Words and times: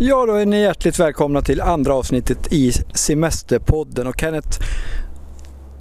Ja, 0.00 0.26
då 0.26 0.34
är 0.34 0.46
ni 0.46 0.60
hjärtligt 0.60 0.98
välkomna 0.98 1.42
till 1.42 1.60
andra 1.60 1.94
avsnittet 1.94 2.52
i 2.52 2.72
Semesterpodden. 2.94 4.06
Och 4.06 4.20
Kenneth, 4.20 4.60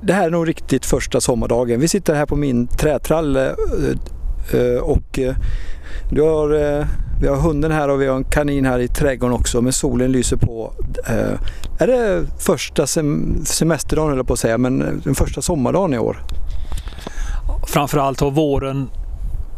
det 0.01 0.13
här 0.13 0.26
är 0.26 0.29
nog 0.29 0.47
riktigt 0.47 0.86
första 0.86 1.21
sommardagen. 1.21 1.79
Vi 1.79 1.88
sitter 1.88 2.15
här 2.15 2.26
på 2.26 2.35
min 2.35 2.67
trätralle. 2.67 3.49
Eh, 3.49 4.60
eh, 4.60 4.79
och 4.79 5.19
eh, 5.19 5.35
du 6.12 6.22
har, 6.22 6.47
vi 7.22 7.28
har 7.28 7.35
hunden 7.35 7.72
här 7.72 7.90
och 7.90 8.01
vi 8.01 8.08
har 8.08 8.15
en 8.15 8.24
kanin 8.24 8.65
här 8.65 8.79
i 8.79 8.88
trädgården 8.88 9.35
också 9.35 9.62
men 9.62 9.74
solen 9.74 10.12
lyser 10.12 10.38
på. 10.38 10.74
Är 11.79 11.88
det 11.88 12.24
första 12.40 12.88
semesterdagen 12.88 14.13
eller 14.13 14.24
på 14.24 14.34
att 14.34 14.40
säga, 14.40 14.58
men 14.58 15.02
den 15.04 15.15
första 15.15 15.42
sommardagen 15.42 15.94
i 15.94 15.99
år? 15.99 16.23
Framförallt 17.68 18.20
har 18.20 18.31
våren 18.31 18.90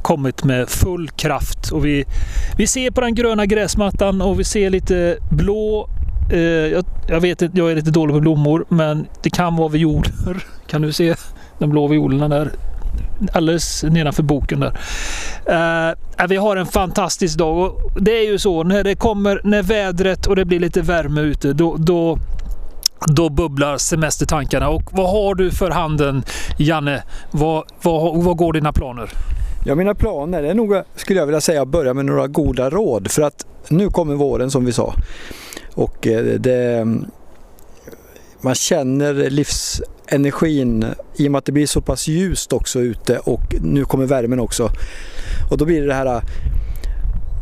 kommit 0.02 0.43
med 0.43 0.70
full 0.70 1.09
kraft. 1.09 1.71
Och 1.71 1.86
vi, 1.86 2.05
vi 2.57 2.68
ser 2.68 2.91
på 2.91 3.02
den 3.02 3.15
gröna 3.15 3.45
gräsmattan 3.45 4.21
och 4.21 4.39
vi 4.39 4.43
ser 4.43 4.69
lite 4.69 5.18
blå 5.32 5.89
eh, 6.32 6.39
jag, 6.39 6.86
jag, 7.07 7.19
vet 7.21 7.41
inte, 7.41 7.57
jag 7.57 7.71
är 7.71 7.75
lite 7.75 7.91
dålig 7.91 8.15
på 8.15 8.19
blommor 8.19 8.65
men 8.69 9.07
det 9.24 9.29
kan 9.29 9.55
vara 9.55 9.68
violer. 9.68 10.43
Kan 10.68 10.82
du 10.82 10.93
se 10.93 11.15
de 11.60 11.69
blå 11.69 11.88
violerna 11.88 12.27
där? 12.27 12.51
Alldeles 13.33 13.83
nedanför 13.83 14.24
boken 14.24 14.60
där. 14.60 14.74
Eh, 15.46 15.89
eh, 15.89 16.27
vi 16.29 16.36
har 16.36 16.55
en 16.55 16.66
fantastisk 16.66 17.38
dag 17.38 17.57
och 17.57 17.91
det 18.02 18.11
är 18.11 18.32
ju 18.32 18.39
så 18.39 18.63
när 18.63 18.83
det 18.83 18.96
kommer, 18.96 19.41
när 19.43 19.63
vädret 19.63 20.27
och 20.27 20.36
det 20.36 20.46
blir 20.46 20.60
lite 20.60 20.82
värme 20.82 21.21
ute 21.21 21.54
då, 21.54 21.75
då 21.77 22.18
då 23.07 23.29
bubblar 23.29 23.77
semestertankarna. 23.77 24.69
Och 24.69 24.83
vad 24.91 25.10
har 25.10 25.36
du 25.36 25.52
för 25.52 25.71
handen, 25.71 26.24
Janne? 26.57 27.04
Vad, 27.32 27.63
vad, 27.82 28.24
vad 28.24 28.38
går 28.38 28.54
dina 28.54 28.74
planer? 28.74 29.10
Ja, 29.65 29.75
mina 29.75 29.95
planer 29.95 30.43
är 30.43 30.54
nog, 30.54 30.81
skulle 30.95 31.19
jag 31.19 31.25
vilja 31.25 31.41
säga, 31.41 31.61
att 31.61 31.68
börja 31.68 31.93
med 31.93 32.05
några 32.05 32.27
goda 32.27 32.69
råd. 32.69 33.11
För 33.11 33.22
att 33.22 33.45
nu 33.67 33.89
kommer 33.89 34.16
våren 34.16 34.52
som 34.52 34.66
vi 34.66 34.72
sa. 34.72 34.94
Och 35.73 36.08
eh, 36.08 36.39
det, 36.39 36.88
man 38.41 38.55
känner 38.55 39.13
livsenergin 39.13 40.85
i 41.16 41.27
och 41.27 41.31
med 41.31 41.39
att 41.39 41.45
det 41.45 41.51
blir 41.51 41.67
så 41.67 41.81
pass 41.81 42.07
ljust 42.07 42.53
också 42.53 42.79
ute 42.79 43.17
och 43.17 43.55
nu 43.61 43.85
kommer 43.85 44.05
värmen 44.05 44.39
också. 44.39 44.69
Och 45.51 45.57
då 45.57 45.66
blir 45.66 45.81
det 45.81 45.88
det 45.88 45.94
här, 45.94 46.21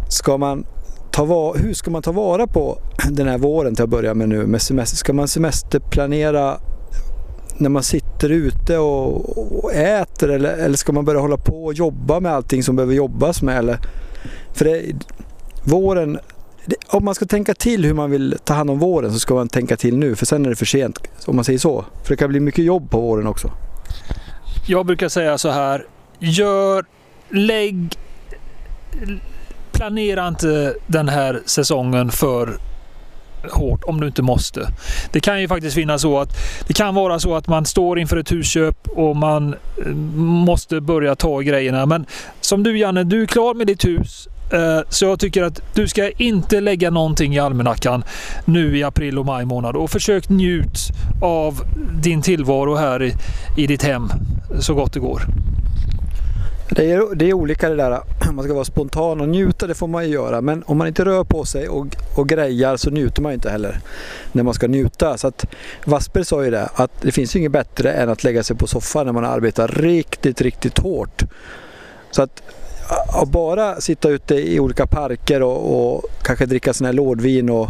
ska 0.09 0.37
man 0.37 0.65
ta, 1.11 1.53
hur 1.53 1.73
ska 1.73 1.91
man 1.91 2.01
ta 2.01 2.11
vara 2.11 2.47
på 2.47 2.79
den 3.09 3.27
här 3.27 3.37
våren 3.37 3.75
till 3.75 3.83
att 3.83 3.89
börja 3.89 4.13
med 4.13 4.29
nu 4.29 4.47
med 4.47 4.61
semester? 4.61 4.97
Ska 4.97 5.13
man 5.13 5.27
semesterplanera 5.27 6.57
när 7.57 7.69
man 7.69 7.83
sitter 7.83 8.06
ute 8.23 8.77
och, 8.77 9.63
och 9.63 9.73
äter 9.73 10.31
eller, 10.31 10.53
eller 10.53 10.77
ska 10.77 10.91
man 10.91 11.05
börja 11.05 11.19
hålla 11.19 11.37
på 11.37 11.65
och 11.65 11.73
jobba 11.73 12.19
med 12.19 12.31
allting 12.31 12.63
som 12.63 12.75
behöver 12.75 12.93
jobbas 12.93 13.41
med? 13.41 13.57
Eller, 13.57 13.77
för 14.53 14.65
det, 14.65 14.81
våren, 15.63 16.19
det, 16.65 16.75
om 16.87 17.05
man 17.05 17.15
ska 17.15 17.25
tänka 17.25 17.53
till 17.53 17.85
hur 17.85 17.93
man 17.93 18.11
vill 18.11 18.37
ta 18.43 18.53
hand 18.53 18.69
om 18.69 18.79
våren 18.79 19.13
så 19.13 19.19
ska 19.19 19.33
man 19.33 19.47
tänka 19.47 19.77
till 19.77 19.97
nu 19.97 20.15
för 20.15 20.25
sen 20.25 20.45
är 20.45 20.49
det 20.49 20.55
för 20.55 20.65
sent 20.65 20.99
om 21.25 21.35
man 21.35 21.45
säger 21.45 21.59
så. 21.59 21.85
För 22.03 22.09
det 22.09 22.17
kan 22.17 22.29
bli 22.29 22.39
mycket 22.39 22.65
jobb 22.65 22.89
på 22.89 23.01
våren 23.01 23.27
också. 23.27 23.51
Jag 24.67 24.85
brukar 24.85 25.09
säga 25.09 25.37
så 25.37 25.49
här, 25.49 25.85
gör, 26.19 26.85
lägg, 27.29 27.97
planera 29.71 30.27
inte 30.27 30.75
den 30.87 31.09
här 31.09 31.41
säsongen 31.45 32.11
för 32.11 32.57
hårt 33.51 33.83
om 33.83 34.01
du 34.01 34.07
inte 34.07 34.21
måste. 34.21 34.67
Det 35.11 35.19
kan 35.19 35.41
ju 35.41 35.47
faktiskt 35.47 35.75
finnas 35.75 36.01
så 36.01 36.19
att 36.19 36.37
det 36.67 36.73
kan 36.73 36.95
vara 36.95 37.19
så 37.19 37.35
att 37.35 37.47
man 37.47 37.65
står 37.65 37.99
inför 37.99 38.17
ett 38.17 38.31
husköp 38.31 38.87
och 38.87 39.15
man 39.15 39.55
eh, 39.85 39.91
måste 40.21 40.81
börja 40.81 41.15
ta 41.15 41.39
grejerna. 41.39 41.85
Men 41.85 42.05
som 42.41 42.63
du 42.63 42.77
Janne, 42.77 43.03
du 43.03 43.21
är 43.21 43.25
klar 43.25 43.53
med 43.53 43.67
ditt 43.67 43.85
hus. 43.85 44.27
Eh, 44.51 44.79
så 44.89 45.05
jag 45.05 45.19
tycker 45.19 45.43
att 45.43 45.61
du 45.73 45.87
ska 45.87 46.09
inte 46.09 46.61
lägga 46.61 46.89
någonting 46.89 47.35
i 47.35 47.39
almanackan 47.39 48.03
nu 48.45 48.77
i 48.77 48.83
april 48.83 49.19
och 49.19 49.25
maj 49.25 49.45
månad 49.45 49.75
och 49.75 49.89
försök 49.89 50.29
njut 50.29 50.79
av 51.21 51.61
din 52.01 52.21
tillvaro 52.21 52.75
här 52.75 53.03
i, 53.03 53.13
i 53.57 53.67
ditt 53.67 53.83
hem 53.83 54.09
så 54.59 54.73
gott 54.73 54.93
det 54.93 54.99
går. 54.99 55.21
Det 56.69 56.91
är, 56.91 57.15
det 57.15 57.29
är 57.29 57.33
olika 57.33 57.69
det 57.69 57.75
där, 57.75 57.99
man 58.31 58.45
ska 58.45 58.53
vara 58.53 58.65
spontan 58.65 59.21
och 59.21 59.29
njuta 59.29 59.67
det 59.67 59.75
får 59.75 59.87
man 59.87 60.05
ju 60.05 60.13
göra 60.13 60.41
men 60.41 60.63
om 60.65 60.77
man 60.77 60.87
inte 60.87 61.05
rör 61.05 61.23
på 61.23 61.45
sig 61.45 61.69
och, 61.69 61.87
och 62.15 62.29
grejar 62.29 62.77
så 62.77 62.89
njuter 62.89 63.21
man 63.21 63.31
ju 63.31 63.33
inte 63.33 63.49
heller 63.49 63.79
när 64.31 64.43
man 64.43 64.53
ska 64.53 64.67
njuta. 64.67 65.17
Så 65.17 65.27
att 65.27 65.45
Wasper 65.85 66.23
sa 66.23 66.43
ju 66.43 66.51
det 66.51 66.69
att 66.75 66.91
det 67.01 67.11
finns 67.11 67.35
ju 67.35 67.39
inget 67.39 67.51
bättre 67.51 67.91
än 67.91 68.09
att 68.09 68.23
lägga 68.23 68.43
sig 68.43 68.55
på 68.55 68.67
soffan 68.67 69.05
när 69.05 69.13
man 69.13 69.25
arbetar 69.25 69.67
riktigt, 69.67 70.41
riktigt 70.41 70.79
hårt. 70.79 71.23
Så 72.11 72.21
att, 72.21 72.43
att 73.21 73.29
bara 73.29 73.81
sitta 73.81 74.09
ute 74.09 74.35
i 74.35 74.59
olika 74.59 74.87
parker 74.87 75.41
och, 75.41 75.95
och 75.95 76.05
kanske 76.23 76.45
dricka 76.45 76.73
sån 76.73 76.85
här 76.85 76.93
lådvin 76.93 77.49
och 77.49 77.69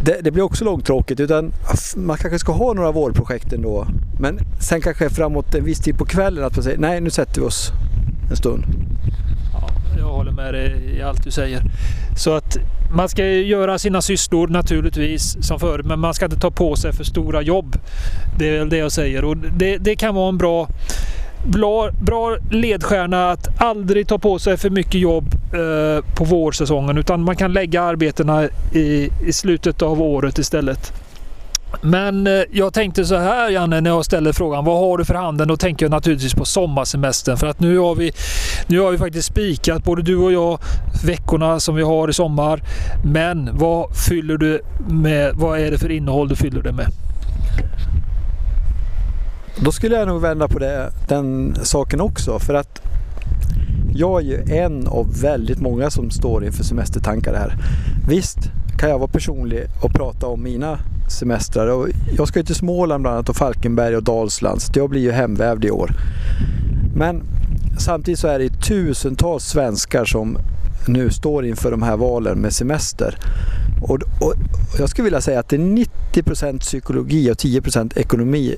det, 0.00 0.20
det, 0.22 0.30
blir 0.30 0.42
också 0.42 0.64
långtråkigt 0.64 1.20
utan 1.20 1.52
man 1.96 2.16
kanske 2.16 2.38
ska 2.38 2.52
ha 2.52 2.72
några 2.72 2.92
vårprojekt 2.92 3.52
ändå. 3.52 3.86
Men 4.20 4.38
sen 4.60 4.80
kanske 4.80 5.10
framåt 5.10 5.54
en 5.54 5.64
viss 5.64 5.80
tid 5.80 5.98
på 5.98 6.04
kvällen 6.04 6.44
att 6.44 6.56
man 6.56 6.62
säger 6.62 6.78
nej 6.78 7.00
nu 7.00 7.10
sätter 7.10 7.40
vi 7.40 7.46
oss 7.46 7.72
en 8.30 8.36
stund. 8.36 8.64
Ja, 9.52 9.68
jag 9.98 10.06
håller 10.06 10.32
med 10.32 10.54
dig 10.54 10.96
i 10.98 11.02
allt 11.02 11.24
du 11.24 11.30
säger. 11.30 11.62
Så 12.16 12.34
att 12.34 12.58
man 12.94 13.08
ska 13.08 13.24
göra 13.26 13.78
sina 13.78 14.02
sysslor 14.02 14.48
naturligtvis 14.48 15.36
som 15.40 15.60
förut 15.60 15.86
men 15.86 16.00
man 16.00 16.14
ska 16.14 16.24
inte 16.24 16.40
ta 16.40 16.50
på 16.50 16.76
sig 16.76 16.92
för 16.92 17.04
stora 17.04 17.42
jobb. 17.42 17.76
Det 18.38 18.48
är 18.48 18.58
väl 18.58 18.68
det 18.68 18.76
jag 18.76 18.92
säger 18.92 19.24
och 19.24 19.36
det, 19.36 19.78
det 19.78 19.96
kan 19.96 20.14
vara 20.14 20.28
en 20.28 20.38
bra 20.38 20.68
bra, 21.46 21.90
bra 21.90 22.36
ledstjärna 22.50 23.30
att 23.30 23.60
aldrig 23.60 24.08
ta 24.08 24.18
på 24.18 24.38
sig 24.38 24.56
för 24.56 24.70
mycket 24.70 25.00
jobb 25.00 25.34
eh, 25.34 26.04
på 26.14 26.24
vårsäsongen 26.24 26.98
utan 26.98 27.22
man 27.22 27.36
kan 27.36 27.52
lägga 27.52 27.82
arbetena 27.82 28.48
i, 28.72 29.10
i 29.26 29.32
slutet 29.32 29.82
av 29.82 30.02
året 30.02 30.38
istället. 30.38 30.92
Men 31.80 32.26
eh, 32.26 32.42
jag 32.52 32.74
tänkte 32.74 33.04
så 33.04 33.16
här 33.16 33.50
Janne 33.50 33.80
när 33.80 33.90
jag 33.90 34.04
ställer 34.04 34.32
frågan 34.32 34.64
vad 34.64 34.78
har 34.78 34.98
du 34.98 35.04
för 35.04 35.14
handen? 35.14 35.48
Då 35.48 35.56
tänker 35.56 35.86
jag 35.86 35.90
naturligtvis 35.90 36.34
på 36.34 36.44
sommarsemestern 36.44 37.36
för 37.36 37.46
att 37.46 37.60
nu 37.60 37.78
har 37.78 37.94
vi, 37.94 38.12
nu 38.66 38.80
har 38.80 38.90
vi 38.90 38.98
faktiskt 38.98 39.28
spikat 39.28 39.84
både 39.84 40.02
du 40.02 40.16
och 40.16 40.32
jag 40.32 40.58
veckorna 41.06 41.60
som 41.60 41.74
vi 41.74 41.82
har 41.82 42.08
i 42.08 42.12
sommar. 42.12 42.60
Men 43.04 43.50
vad 43.52 43.96
fyller 44.08 44.36
du 44.36 44.60
med? 44.88 45.34
Vad 45.34 45.60
är 45.60 45.70
det 45.70 45.78
för 45.78 45.90
innehåll 45.90 46.28
du 46.28 46.36
fyller 46.36 46.62
det 46.62 46.72
med? 46.72 46.86
Då 49.60 49.72
skulle 49.72 49.96
jag 49.96 50.08
nog 50.08 50.20
vända 50.20 50.48
på 50.48 50.58
det, 50.58 50.90
den 51.08 51.56
saken 51.62 52.00
också 52.00 52.38
för 52.38 52.54
att 52.54 52.82
jag 53.94 54.20
är 54.20 54.24
ju 54.24 54.56
en 54.56 54.86
av 54.86 55.20
väldigt 55.20 55.60
många 55.60 55.90
som 55.90 56.10
står 56.10 56.44
inför 56.44 56.64
semestertankar 56.64 57.34
här. 57.34 57.56
Visst 58.08 58.38
kan 58.78 58.90
jag 58.90 58.98
vara 58.98 59.08
personlig 59.08 59.66
och 59.82 59.90
prata 59.90 60.26
om 60.26 60.42
mina 60.42 60.78
semestrar. 61.08 61.66
Och 61.66 61.88
jag 62.16 62.28
ska 62.28 62.38
ju 62.38 62.44
till 62.44 62.54
Småland 62.54 63.02
bland 63.02 63.14
annat 63.14 63.28
och 63.28 63.36
Falkenberg 63.36 63.96
och 63.96 64.02
Dalsland 64.02 64.62
så 64.62 64.72
jag 64.74 64.90
blir 64.90 65.00
ju 65.00 65.12
hemvävd 65.12 65.64
i 65.64 65.70
år. 65.70 65.90
Men 66.96 67.22
samtidigt 67.78 68.20
så 68.20 68.28
är 68.28 68.38
det 68.38 68.48
tusentals 68.48 69.44
svenskar 69.44 70.04
som 70.04 70.38
nu 70.88 71.10
står 71.10 71.46
inför 71.46 71.70
de 71.70 71.82
här 71.82 71.96
valen 71.96 72.38
med 72.38 72.52
semester. 72.52 73.18
Och, 73.82 73.98
och, 74.20 74.34
jag 74.78 74.88
skulle 74.88 75.04
vilja 75.04 75.20
säga 75.20 75.40
att 75.40 75.48
det 75.48 75.56
är 75.56 75.86
90% 76.12 76.58
psykologi 76.58 77.30
och 77.30 77.36
10% 77.36 77.98
ekonomi 77.98 78.56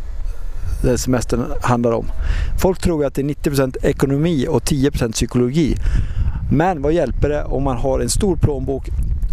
semestern 0.96 1.44
handlar 1.62 1.92
om. 1.92 2.06
Folk 2.60 2.78
tror 2.78 3.04
att 3.04 3.14
det 3.14 3.22
är 3.22 3.24
90% 3.24 3.76
ekonomi 3.82 4.46
och 4.48 4.62
10% 4.62 5.12
psykologi. 5.12 5.76
Men 6.50 6.82
vad 6.82 6.92
hjälper 6.92 7.28
det 7.28 7.44
om 7.44 7.62
man 7.62 7.76
har 7.76 8.00
en 8.00 8.08
stor 8.08 8.36
plånbok 8.36 8.88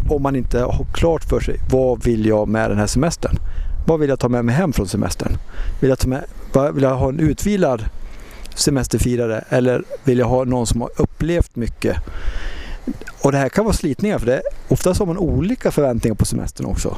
om 0.10 0.22
man 0.22 0.36
inte 0.36 0.60
har 0.60 0.86
klart 0.94 1.24
för 1.24 1.40
sig 1.40 1.60
vad 1.72 2.04
vill 2.04 2.26
jag 2.26 2.48
med 2.48 2.72
den 2.72 2.78
här 2.78 2.88
semestern? 2.88 3.36
Vad 3.88 4.00
vill 4.00 4.10
jag 4.10 4.20
ta 4.20 4.30
med 4.30 4.46
mig 4.46 4.56
hem 4.56 4.74
från 4.74 4.88
semestern? 4.88 5.38
Vill 5.80 5.90
jag, 5.90 6.00
ta 6.00 6.08
med, 6.08 6.24
vill 6.74 6.84
jag 6.84 6.96
ha 6.96 7.10
en 7.10 7.20
utvilad 7.20 7.86
semesterfirare 8.56 9.44
eller 9.50 9.84
vill 10.04 10.20
jag 10.20 10.26
ha 10.26 10.44
någon 10.44 10.68
som 10.68 10.82
har 10.82 10.90
upplevt 10.98 11.56
mycket? 11.56 11.98
Och 13.22 13.32
det 13.32 13.38
här 13.38 13.50
kan 13.50 13.66
vara 13.66 13.74
slitningar 13.74 14.20
för 14.20 14.26
det. 14.26 14.42
Oftast 14.68 15.00
har 15.00 15.08
man 15.08 15.18
olika 15.18 15.72
förväntningar 15.72 16.16
på 16.16 16.26
semestern 16.26 16.66
också. 16.66 16.98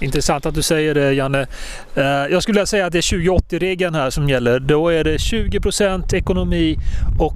Intressant 0.00 0.46
att 0.46 0.54
du 0.54 0.62
säger 0.62 0.94
det 0.94 1.12
Janne. 1.12 1.46
Eh, 1.94 2.04
jag 2.04 2.42
skulle 2.42 2.66
säga 2.66 2.86
att 2.86 2.92
det 2.92 2.98
är 2.98 3.02
20-80-regeln 3.02 3.94
här 3.94 4.10
som 4.10 4.28
gäller. 4.28 4.60
Då 4.60 4.88
är 4.88 5.04
det 5.04 5.16
20% 5.16 6.14
ekonomi 6.14 6.78
och 7.18 7.34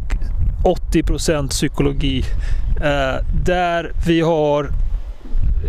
80% 0.93 1.49
psykologi. 1.49 2.25
Eh, 2.77 3.27
där 3.45 3.93
vi 4.07 4.21
har... 4.21 4.71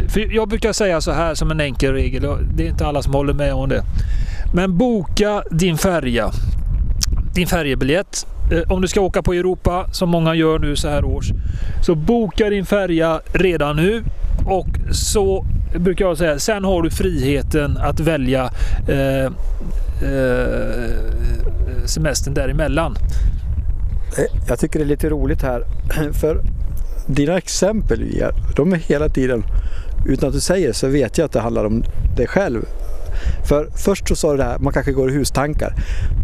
För 0.08 0.34
jag 0.34 0.50
brukar 0.50 0.74
säga 0.74 1.02
så 1.02 1.12
här 1.12 1.36
som 1.36 1.52
en 1.52 1.60
enkel 1.60 1.94
regel. 1.94 2.28
Det 2.54 2.64
är 2.64 2.68
inte 2.68 2.86
alla 2.86 3.02
som 3.02 3.14
håller 3.14 3.34
med 3.34 3.54
om 3.54 3.70
det. 3.70 3.84
Men 4.54 4.78
boka 4.78 5.44
din 5.52 5.78
färja. 5.78 6.32
Din 7.36 7.48
färjebiljett. 7.48 8.28
Eh, 8.52 8.72
om 8.72 8.82
du 8.82 8.88
ska 8.88 9.02
åka 9.02 9.22
på 9.22 9.34
Europa, 9.34 9.88
som 9.92 10.10
många 10.10 10.36
gör 10.36 10.60
nu 10.60 10.76
så 10.76 10.90
här 10.90 11.06
års, 11.06 11.32
så 11.82 11.96
boka 11.96 12.50
din 12.50 12.66
färja 12.66 13.22
redan 13.34 13.76
nu 13.76 14.04
och 14.46 14.68
så 14.92 15.46
brukar 15.80 16.06
jag 16.06 16.18
säga, 16.18 16.40
sen 16.40 16.64
har 16.64 16.82
du 16.82 16.90
friheten 16.90 17.78
att 17.78 18.00
välja 18.00 18.52
eh, 18.88 19.26
eh, 19.26 19.32
semestern 21.86 22.34
däremellan. 22.34 22.96
Eh, 24.18 24.40
jag 24.48 24.60
tycker 24.60 24.80
det 24.80 24.86
är 24.86 24.88
lite 24.88 25.10
roligt 25.10 25.42
här. 25.42 25.64
För 26.22 26.42
dina 27.08 27.38
exempel 27.38 28.00
du 28.00 28.06
ger, 28.06 28.32
de 28.56 28.74
är 28.74 28.78
hela 28.78 29.10
tiden, 29.10 29.44
utan 30.06 30.30
att 30.30 30.36
du 30.36 30.42
säger 30.42 30.68
det 30.68 30.74
så 30.74 30.88
vet 30.88 31.18
jag 31.18 31.26
att 31.26 31.32
det 31.32 31.40
handlar 31.40 31.66
om 31.66 31.84
dig 32.18 32.28
själv. 32.28 32.66
För 33.44 33.70
först 33.76 34.08
så 34.08 34.16
sa 34.16 34.32
du 34.32 34.38
det 34.38 34.44
här, 34.44 34.60
man 34.60 34.74
kanske 34.74 34.92
går 34.92 35.10
i 35.10 35.14
hustankar. 35.14 35.76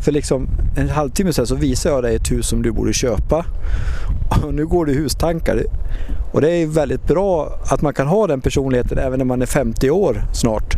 För 0.03 0.11
liksom 0.11 0.47
en 0.77 0.89
halvtimme 0.89 1.33
sedan 1.33 1.47
så 1.47 1.55
visade 1.55 1.95
jag 1.95 2.03
dig 2.03 2.15
ett 2.15 2.31
hus 2.31 2.47
som 2.47 2.61
du 2.61 2.71
borde 2.71 2.93
köpa. 2.93 3.45
Och 4.43 4.53
nu 4.53 4.65
går 4.65 4.85
du 4.85 4.91
i 4.91 4.95
hustankar. 4.95 5.63
Och 6.31 6.41
det 6.41 6.51
är 6.51 6.67
väldigt 6.67 7.07
bra 7.07 7.59
att 7.65 7.81
man 7.81 7.93
kan 7.93 8.07
ha 8.07 8.27
den 8.27 8.41
personligheten 8.41 8.97
även 8.97 9.17
när 9.17 9.25
man 9.25 9.41
är 9.41 9.45
50 9.45 9.89
år 9.89 10.23
snart. 10.33 10.77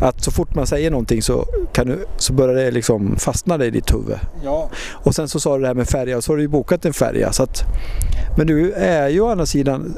Att 0.00 0.24
så 0.24 0.30
fort 0.30 0.54
man 0.54 0.66
säger 0.66 0.90
någonting 0.90 1.22
så, 1.22 1.44
kan 1.72 1.86
du, 1.86 2.06
så 2.16 2.32
börjar 2.32 2.54
det 2.54 2.70
liksom 2.70 3.16
fastna 3.18 3.64
i 3.64 3.70
ditt 3.70 3.94
huvud. 3.94 4.18
Ja. 4.44 4.70
Och 4.92 5.14
sen 5.14 5.28
så 5.28 5.40
sa 5.40 5.56
du 5.56 5.60
det 5.60 5.66
här 5.66 5.74
med 5.74 5.88
färja 5.88 6.16
och 6.16 6.24
så 6.24 6.32
har 6.32 6.36
du 6.36 6.42
ju 6.42 6.48
bokat 6.48 6.84
en 6.84 6.92
färja. 6.92 7.32
Så 7.32 7.42
att, 7.42 7.62
men 8.36 8.46
du 8.46 8.72
är 8.72 9.08
ju 9.08 9.20
å 9.20 9.28
andra 9.28 9.46
sidan 9.46 9.96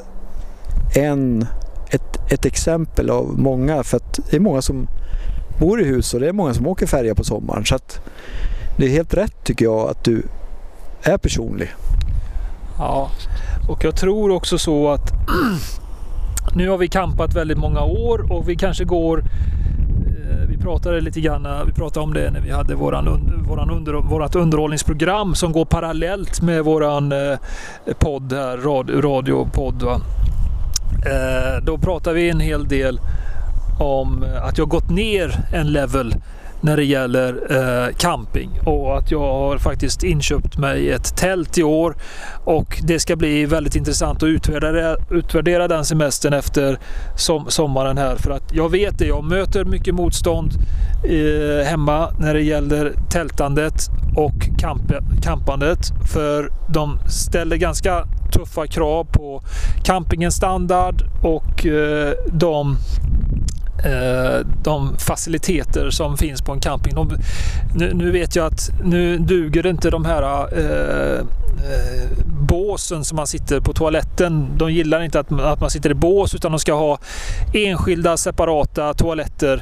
en, 0.95 1.45
ett, 1.89 2.31
ett 2.31 2.45
exempel 2.45 3.09
av 3.09 3.39
många. 3.39 3.83
För 3.83 3.97
att 3.97 4.19
det 4.29 4.35
är 4.35 4.39
många 4.39 4.61
som 4.61 4.87
bor 5.59 5.81
i 5.81 5.85
hus 5.85 6.13
och 6.13 6.19
det 6.19 6.27
är 6.27 6.33
många 6.33 6.53
som 6.53 6.67
åker 6.67 6.87
färja 6.87 7.15
på 7.15 7.23
sommaren. 7.23 7.65
Så 7.65 7.75
att 7.75 8.01
det 8.77 8.85
är 8.85 8.89
helt 8.89 9.13
rätt 9.13 9.43
tycker 9.43 9.65
jag 9.65 9.89
att 9.89 10.03
du 10.03 10.23
är 11.03 11.17
personlig. 11.17 11.69
Ja, 12.77 13.11
och 13.69 13.83
jag 13.83 13.95
tror 13.95 14.31
också 14.31 14.57
så 14.57 14.91
att 14.91 15.13
nu 16.55 16.69
har 16.69 16.77
vi 16.77 16.87
kampat 16.87 17.35
väldigt 17.35 17.57
många 17.57 17.81
år 17.81 18.31
och 18.31 18.49
vi 18.49 18.55
kanske 18.55 18.83
går 18.83 19.17
eh, 19.17 20.49
vi 20.49 20.57
pratade 20.57 21.01
lite 21.01 21.21
grann 21.21 21.47
vi 21.65 21.73
pratade 21.73 22.03
om 22.03 22.13
det 22.13 22.31
när 22.31 22.41
vi 22.41 22.51
hade 22.51 22.75
våran, 22.75 23.33
våran 23.47 23.69
under, 23.69 23.93
vårat 23.93 24.35
underhållningsprogram 24.35 25.35
som 25.35 25.51
går 25.51 25.65
parallellt 25.65 26.41
med 26.41 26.63
våran 26.63 27.11
eh, 27.11 27.37
podd 27.99 28.33
här, 28.33 28.57
radiopodd. 29.01 29.83
Va? 29.83 30.01
Eh, 31.05 31.63
då 31.63 31.77
pratar 31.77 32.13
vi 32.13 32.29
en 32.29 32.39
hel 32.39 32.67
del 32.67 32.99
om 33.81 34.25
att 34.43 34.57
jag 34.57 34.69
gått 34.69 34.89
ner 34.89 35.39
en 35.53 35.71
level 35.71 36.15
när 36.61 36.77
det 36.77 36.83
gäller 36.83 37.51
eh, 37.51 37.95
camping 37.95 38.49
och 38.65 38.97
att 38.97 39.11
jag 39.11 39.19
har 39.19 39.57
faktiskt 39.57 40.03
inköpt 40.03 40.57
mig 40.57 40.91
ett 40.91 41.17
tält 41.17 41.57
i 41.57 41.63
år. 41.63 41.95
Och 42.43 42.79
det 42.83 42.99
ska 42.99 43.15
bli 43.15 43.45
väldigt 43.45 43.75
intressant 43.75 44.23
att 44.23 44.27
utvärdera, 44.27 44.95
utvärdera 45.09 45.67
den 45.67 45.85
semestern 45.85 46.33
efter 46.33 46.79
som, 47.15 47.45
sommaren 47.49 47.97
här. 47.97 48.15
För 48.15 48.31
att 48.31 48.53
jag 48.53 48.71
vet 48.71 48.99
det, 48.99 49.05
jag 49.05 49.23
möter 49.23 49.65
mycket 49.65 49.95
motstånd 49.95 50.51
eh, 51.03 51.65
hemma 51.65 52.09
när 52.19 52.33
det 52.33 52.41
gäller 52.41 52.93
tältandet 53.09 53.89
och 54.15 54.59
camp, 54.59 54.81
campandet 55.23 55.79
för 56.13 56.51
de 56.67 56.99
ställer 57.09 57.55
ganska 57.55 58.05
tuffa 58.31 58.67
krav 58.67 59.03
på 59.03 59.41
campingens 59.83 60.35
standard 60.35 61.03
och 61.23 61.65
eh, 61.65 62.13
de 62.31 62.77
eh, 63.85 64.45
de 64.63 64.97
faciliteter 64.97 65.89
som 65.89 66.17
finns 66.17 66.41
på 66.49 66.53
en 66.53 66.59
camping. 66.59 66.95
De, 66.95 67.11
nu, 67.75 67.93
nu, 67.93 68.11
vet 68.11 68.35
jag 68.35 68.45
att 68.45 68.69
nu 68.83 69.17
duger 69.17 69.67
inte 69.67 69.89
de 69.89 70.05
här 70.05 70.23
eh, 70.57 71.19
eh, 71.19 71.25
båsen 72.25 73.03
som 73.03 73.15
man 73.15 73.27
sitter 73.27 73.59
på 73.59 73.73
toaletten. 73.73 74.47
De 74.57 74.71
gillar 74.71 75.01
inte 75.01 75.19
att, 75.19 75.31
att 75.31 75.61
man 75.61 75.69
sitter 75.69 75.89
i 75.89 75.93
bås 75.93 76.35
utan 76.35 76.51
de 76.51 76.59
ska 76.59 76.73
ha 76.73 76.97
enskilda 77.53 78.17
separata 78.17 78.93
toaletter 78.93 79.61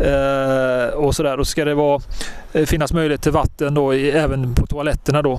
eh, 0.00 0.94
och 0.94 1.14
sådär. 1.14 1.36
Då 1.36 1.44
ska 1.44 1.64
det 1.64 1.74
vara, 1.74 2.02
eh, 2.52 2.66
finnas 2.66 2.92
möjlighet 2.92 3.22
till 3.22 3.32
vatten 3.32 3.74
då, 3.74 3.94
i, 3.94 4.10
även 4.10 4.54
på 4.54 4.66
toaletterna 4.66 5.22
då. 5.22 5.38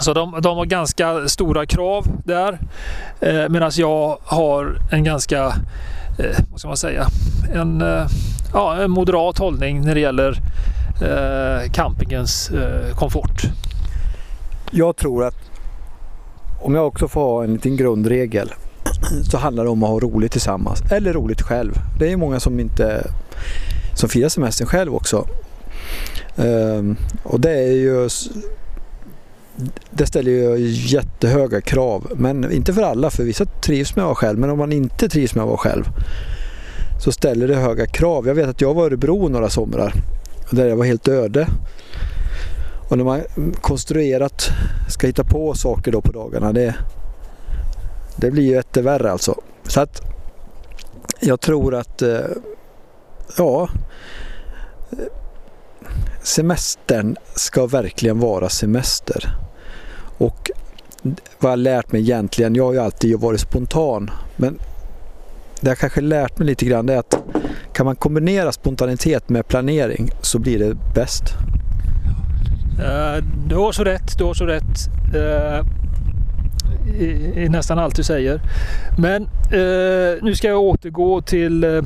Så 0.00 0.14
de, 0.14 0.40
de 0.40 0.56
har 0.56 0.64
ganska 0.64 1.28
stora 1.28 1.66
krav 1.66 2.06
där. 2.24 2.58
Eh, 3.20 3.48
Medan 3.48 3.70
jag 3.74 4.18
har 4.24 4.78
en 4.92 5.04
ganska 5.04 5.54
Eh, 6.18 6.38
vad 6.50 6.60
ska 6.60 6.68
man 6.68 6.76
säga, 6.76 7.06
en, 7.54 7.82
eh, 7.82 8.06
ja, 8.52 8.82
en 8.82 8.90
moderat 8.90 9.38
hållning 9.38 9.80
när 9.80 9.94
det 9.94 10.00
gäller 10.00 10.38
eh, 11.02 11.70
campingens 11.72 12.50
eh, 12.50 12.96
komfort. 12.96 13.42
Jag 14.70 14.96
tror 14.96 15.24
att 15.24 15.36
om 16.60 16.74
jag 16.74 16.86
också 16.86 17.08
får 17.08 17.20
ha 17.20 17.44
en 17.44 17.52
liten 17.52 17.76
grundregel 17.76 18.52
så 19.30 19.38
handlar 19.38 19.64
det 19.64 19.70
om 19.70 19.82
att 19.82 19.90
ha 19.90 20.00
roligt 20.00 20.32
tillsammans 20.32 20.82
eller 20.90 21.12
roligt 21.12 21.42
själv. 21.42 21.72
Det 21.98 22.12
är 22.12 22.16
många 22.16 22.40
som 22.40 22.60
inte 22.60 23.10
som 23.94 24.08
firar 24.08 24.28
semestern 24.28 24.66
själv 24.66 24.94
också. 24.94 25.26
Ehm, 26.36 26.96
och 27.22 27.40
det 27.40 27.50
är 27.50 27.72
ju 27.72 28.08
det 29.90 30.06
ställer 30.06 30.30
ju 30.30 30.58
jättehöga 30.68 31.60
krav. 31.60 32.12
Men 32.16 32.52
inte 32.52 32.74
för 32.74 32.82
alla, 32.82 33.10
för 33.10 33.24
vissa 33.24 33.44
trivs 33.44 33.96
med 33.96 34.02
att 34.02 34.06
vara 34.06 34.14
själv. 34.14 34.38
Men 34.38 34.50
om 34.50 34.58
man 34.58 34.72
inte 34.72 35.08
trivs 35.08 35.34
med 35.34 35.42
att 35.42 35.48
vara 35.48 35.58
själv 35.58 35.84
så 37.00 37.12
ställer 37.12 37.48
det 37.48 37.56
höga 37.56 37.86
krav. 37.86 38.26
Jag 38.26 38.34
vet 38.34 38.48
att 38.48 38.60
jag 38.60 38.74
var 38.74 38.82
i 38.82 38.86
Örebro 38.86 39.28
några 39.28 39.50
somrar 39.50 39.94
där 40.50 40.66
jag 40.66 40.76
var 40.76 40.84
helt 40.84 41.08
öde. 41.08 41.46
Och 42.88 42.98
när 42.98 43.04
man 43.04 43.22
konstruerat 43.60 44.50
ska 44.88 45.06
hitta 45.06 45.24
på 45.24 45.54
saker 45.54 45.92
då 45.92 46.00
på 46.00 46.12
dagarna, 46.12 46.52
det, 46.52 46.74
det 48.16 48.30
blir 48.30 48.42
ju 48.42 48.50
jättevärre 48.50 49.12
alltså. 49.12 49.40
Så 49.62 49.80
att 49.80 50.02
jag 51.20 51.40
tror 51.40 51.74
att, 51.74 52.02
eh, 52.02 52.18
ja, 53.38 53.68
semestern 56.22 57.16
ska 57.34 57.66
verkligen 57.66 58.20
vara 58.20 58.48
semester. 58.48 59.43
Och 60.18 60.50
vad 61.38 61.52
jag 61.52 61.58
lärt 61.58 61.92
mig 61.92 62.00
egentligen, 62.00 62.54
jag 62.54 62.64
har 62.64 62.72
ju 62.72 62.78
alltid 62.78 63.20
varit 63.20 63.40
spontan, 63.40 64.10
men 64.36 64.58
det 65.60 65.70
jag 65.70 65.78
kanske 65.78 66.00
lärt 66.00 66.38
mig 66.38 66.46
lite 66.46 66.64
grann 66.64 66.88
är 66.88 66.96
att 66.96 67.18
kan 67.72 67.86
man 67.86 67.96
kombinera 67.96 68.52
spontanitet 68.52 69.28
med 69.28 69.48
planering 69.48 70.10
så 70.20 70.38
blir 70.38 70.58
det 70.58 70.76
bäst. 70.94 71.24
Uh, 72.78 73.24
du 73.46 73.56
har 73.56 73.72
så 73.72 73.84
rätt, 73.84 74.18
du 74.18 74.24
har 74.24 74.34
så 74.34 74.46
rätt. 74.46 74.88
Uh, 75.14 75.66
i, 77.00 77.32
i, 77.36 77.48
nästan 77.48 77.78
allt 77.78 77.96
du 77.96 78.02
säger. 78.02 78.40
Men 78.98 79.22
uh, 79.22 80.22
nu 80.22 80.34
ska 80.34 80.48
jag 80.48 80.60
återgå 80.60 81.22
till 81.22 81.84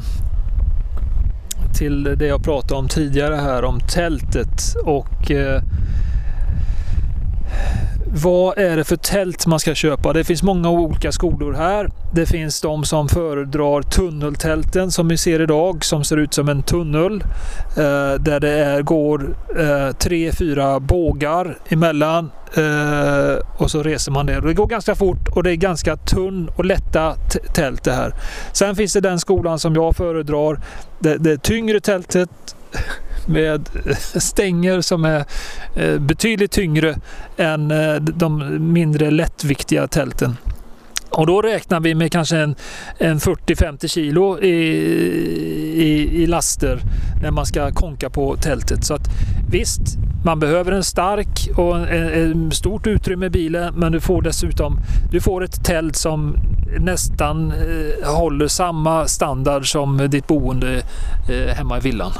till 1.74 2.16
det 2.18 2.26
jag 2.26 2.42
pratade 2.42 2.74
om 2.74 2.88
tidigare 2.88 3.34
här 3.34 3.64
om 3.64 3.80
tältet 3.80 4.76
och 4.84 5.30
vad 8.14 8.58
är 8.58 8.76
det 8.76 8.84
för 8.84 8.96
tält 8.96 9.46
man 9.46 9.60
ska 9.60 9.74
köpa? 9.74 10.12
Det 10.12 10.24
finns 10.24 10.42
många 10.42 10.70
olika 10.70 11.12
skolor 11.12 11.52
här. 11.52 11.90
Det 12.14 12.26
finns 12.26 12.60
de 12.60 12.84
som 12.84 13.08
föredrar 13.08 13.82
tunneltälten 13.82 14.90
som 14.90 15.08
vi 15.08 15.16
ser 15.16 15.40
idag 15.40 15.84
som 15.84 16.04
ser 16.04 16.16
ut 16.16 16.34
som 16.34 16.48
en 16.48 16.62
tunnel. 16.62 17.22
Eh, 17.76 18.20
där 18.20 18.40
det 18.40 18.50
är, 18.50 18.82
går 18.82 19.36
eh, 19.58 19.96
tre, 19.96 20.32
fyra 20.32 20.80
bågar 20.80 21.58
emellan 21.68 22.30
eh, 22.56 23.62
och 23.62 23.70
så 23.70 23.82
reser 23.82 24.12
man 24.12 24.26
det. 24.26 24.40
Det 24.40 24.54
går 24.54 24.66
ganska 24.66 24.94
fort 24.94 25.28
och 25.34 25.42
det 25.42 25.50
är 25.50 25.56
ganska 25.56 25.96
tunn 25.96 26.50
och 26.56 26.64
lätta 26.64 27.14
tält 27.54 27.84
det 27.84 27.92
här. 27.92 28.14
Sen 28.52 28.76
finns 28.76 28.92
det 28.92 29.00
den 29.00 29.20
skolan 29.20 29.58
som 29.58 29.74
jag 29.74 29.96
föredrar. 29.96 30.60
Det, 30.98 31.16
det 31.16 31.42
tyngre 31.42 31.80
tältet 31.80 32.30
med 33.28 33.68
eh, 33.86 33.96
stänger 33.96 34.80
som 34.80 35.04
är 35.04 35.24
eh, 35.74 35.98
betydligt 35.98 36.52
tyngre 36.52 36.96
än 37.36 37.70
eh, 37.70 37.94
de 37.94 38.56
mindre 38.72 39.10
lättviktiga 39.10 39.86
tälten. 39.86 40.36
Och 41.10 41.26
då 41.26 41.42
räknar 41.42 41.80
vi 41.80 41.94
med 41.94 42.12
kanske 42.12 42.36
en, 42.36 42.54
en 42.98 43.18
40-50 43.18 43.86
kilo 43.86 44.40
i, 44.40 44.48
i, 45.74 46.22
i, 46.22 46.26
laster 46.26 46.80
när 47.22 47.30
man 47.30 47.46
ska 47.46 47.70
konka 47.70 48.10
på 48.10 48.36
tältet. 48.36 48.84
Så 48.84 48.94
att 48.94 49.08
visst, 49.50 49.80
man 50.24 50.40
behöver 50.40 50.72
en 50.72 50.84
stark 50.84 51.48
och 51.56 51.76
en, 51.78 52.08
en 52.08 52.50
stort 52.50 52.86
utrymme 52.86 53.26
i 53.26 53.30
bilen 53.30 53.74
men 53.74 53.92
du 53.92 54.00
får 54.00 54.22
dessutom 54.22 54.78
du 55.10 55.20
får 55.20 55.44
ett 55.44 55.64
tält 55.64 55.96
som 55.96 56.36
nästan 56.80 57.52
eh, 57.52 58.10
håller 58.14 58.48
samma 58.48 59.08
standard 59.08 59.70
som 59.70 60.10
ditt 60.10 60.26
boende 60.26 60.82
eh, 61.30 61.54
hemma 61.54 61.78
i 61.78 61.80
villan. 61.80 62.12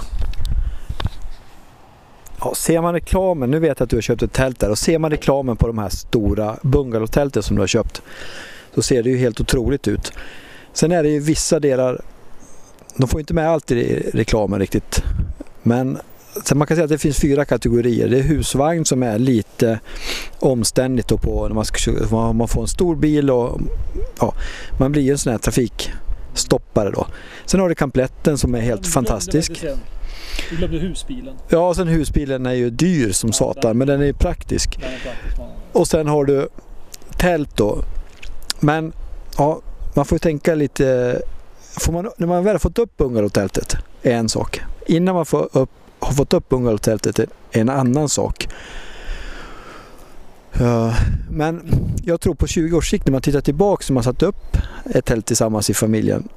Ja, 2.40 2.54
ser 2.54 2.82
man 2.82 2.94
reklamen, 2.94 3.50
nu 3.50 3.58
vet 3.58 3.80
jag 3.80 3.84
att 3.84 3.90
du 3.90 3.96
har 3.96 4.00
köpt 4.00 4.22
ett 4.22 4.32
tält 4.32 4.60
där 4.60 4.70
och 4.70 4.78
ser 4.78 4.98
man 4.98 5.10
reklamen 5.10 5.56
på 5.56 5.66
de 5.66 5.78
här 5.78 5.88
stora 5.88 6.56
bungalowtälten 6.62 7.42
som 7.42 7.56
du 7.56 7.62
har 7.62 7.66
köpt 7.66 8.02
så 8.74 8.82
ser 8.82 9.02
det 9.02 9.10
ju 9.10 9.16
helt 9.16 9.40
otroligt 9.40 9.88
ut. 9.88 10.12
Sen 10.72 10.92
är 10.92 11.02
det 11.02 11.08
ju 11.08 11.20
vissa 11.20 11.60
delar, 11.60 12.00
de 12.96 13.08
får 13.08 13.20
inte 13.20 13.34
med 13.34 13.48
allt 13.48 13.70
i 13.70 14.10
reklamen 14.14 14.60
riktigt. 14.60 15.02
Men 15.62 15.98
man 16.54 16.66
kan 16.66 16.76
säga 16.76 16.84
att 16.84 16.90
det 16.90 16.98
finns 16.98 17.18
fyra 17.18 17.44
kategorier. 17.44 18.08
Det 18.08 18.18
är 18.18 18.22
husvagn 18.22 18.84
som 18.84 19.02
är 19.02 19.18
lite 19.18 19.80
omständigt 20.38 21.08
på 21.08 21.48
när 21.48 21.54
man, 21.54 21.64
ska, 21.64 21.92
man 22.32 22.48
får 22.48 22.62
en 22.62 22.68
stor 22.68 22.96
bil 22.96 23.30
och 23.30 23.60
ja, 24.20 24.34
man 24.78 24.92
blir 24.92 25.10
en 25.10 25.18
sån 25.18 25.30
här 25.32 25.38
trafikstoppare 25.38 26.90
då. 26.90 27.06
Sen 27.46 27.60
har 27.60 27.68
du 27.68 27.74
kampletten 27.74 28.38
som 28.38 28.54
är 28.54 28.60
helt 28.60 28.86
fantastisk. 28.86 29.64
Du 30.50 30.56
glömde 30.56 30.78
husbilen. 30.78 31.34
Ja, 31.48 31.74
sen 31.74 31.88
husbilen 31.88 32.46
är 32.46 32.52
ju 32.52 32.70
dyr 32.70 33.12
som 33.12 33.28
ja, 33.28 33.32
satan, 33.32 33.78
men 33.78 33.86
den 33.86 34.00
är 34.00 34.06
ju 34.06 34.12
praktisk. 34.12 34.80
Den 34.80 34.92
är 34.92 34.98
praktisk 34.98 35.38
och 35.72 35.88
sen 35.88 36.06
har 36.06 36.24
du 36.24 36.48
tält 37.16 37.56
då. 37.56 37.82
Men 38.60 38.92
ja, 39.36 39.60
man 39.94 40.04
får 40.04 40.16
ju 40.16 40.20
tänka 40.20 40.54
lite. 40.54 41.20
Får 41.60 41.92
man, 41.92 42.10
när 42.16 42.26
man 42.26 42.44
väl 42.44 42.54
har 42.54 42.58
fått 42.58 42.78
upp 42.78 42.96
bungalowtältet 42.96 43.76
är 44.02 44.12
en 44.12 44.28
sak. 44.28 44.60
Innan 44.86 45.14
man 45.14 45.26
får 45.26 45.48
upp, 45.52 45.70
har 45.98 46.12
fått 46.12 46.32
upp 46.32 46.48
bungalowtältet 46.48 47.18
är 47.18 47.26
en 47.50 47.68
annan 47.68 48.08
sak. 48.08 48.48
Ja, 50.52 50.94
men 51.30 51.62
jag 52.04 52.20
tror 52.20 52.34
på 52.34 52.46
20 52.46 52.76
års 52.76 52.90
sikt 52.90 53.06
när 53.06 53.12
man 53.12 53.22
tittar 53.22 53.40
tillbaka 53.40 53.84
när 53.88 53.94
man 53.94 54.02
satt 54.02 54.22
upp 54.22 54.56
ett 54.94 55.04
tält 55.04 55.26
tillsammans 55.26 55.70
i 55.70 55.74
familjen 55.74 56.28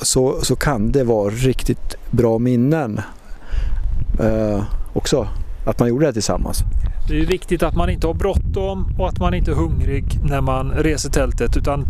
så, 0.00 0.40
så 0.42 0.56
kan 0.56 0.92
det 0.92 1.04
vara 1.04 1.30
riktigt 1.30 1.94
bra 2.10 2.38
minnen 2.38 3.00
eh, 4.20 4.64
också. 4.92 5.28
Att 5.66 5.78
man 5.78 5.88
gjorde 5.88 6.06
det 6.06 6.12
tillsammans. 6.12 6.62
Det 7.08 7.20
är 7.20 7.26
viktigt 7.26 7.62
att 7.62 7.74
man 7.74 7.90
inte 7.90 8.06
har 8.06 8.14
bråttom 8.14 8.94
och 8.98 9.08
att 9.08 9.18
man 9.18 9.34
inte 9.34 9.50
är 9.50 9.54
hungrig 9.54 10.04
när 10.24 10.40
man 10.40 10.70
reser 10.70 11.10
tältet. 11.10 11.56
Utan 11.56 11.84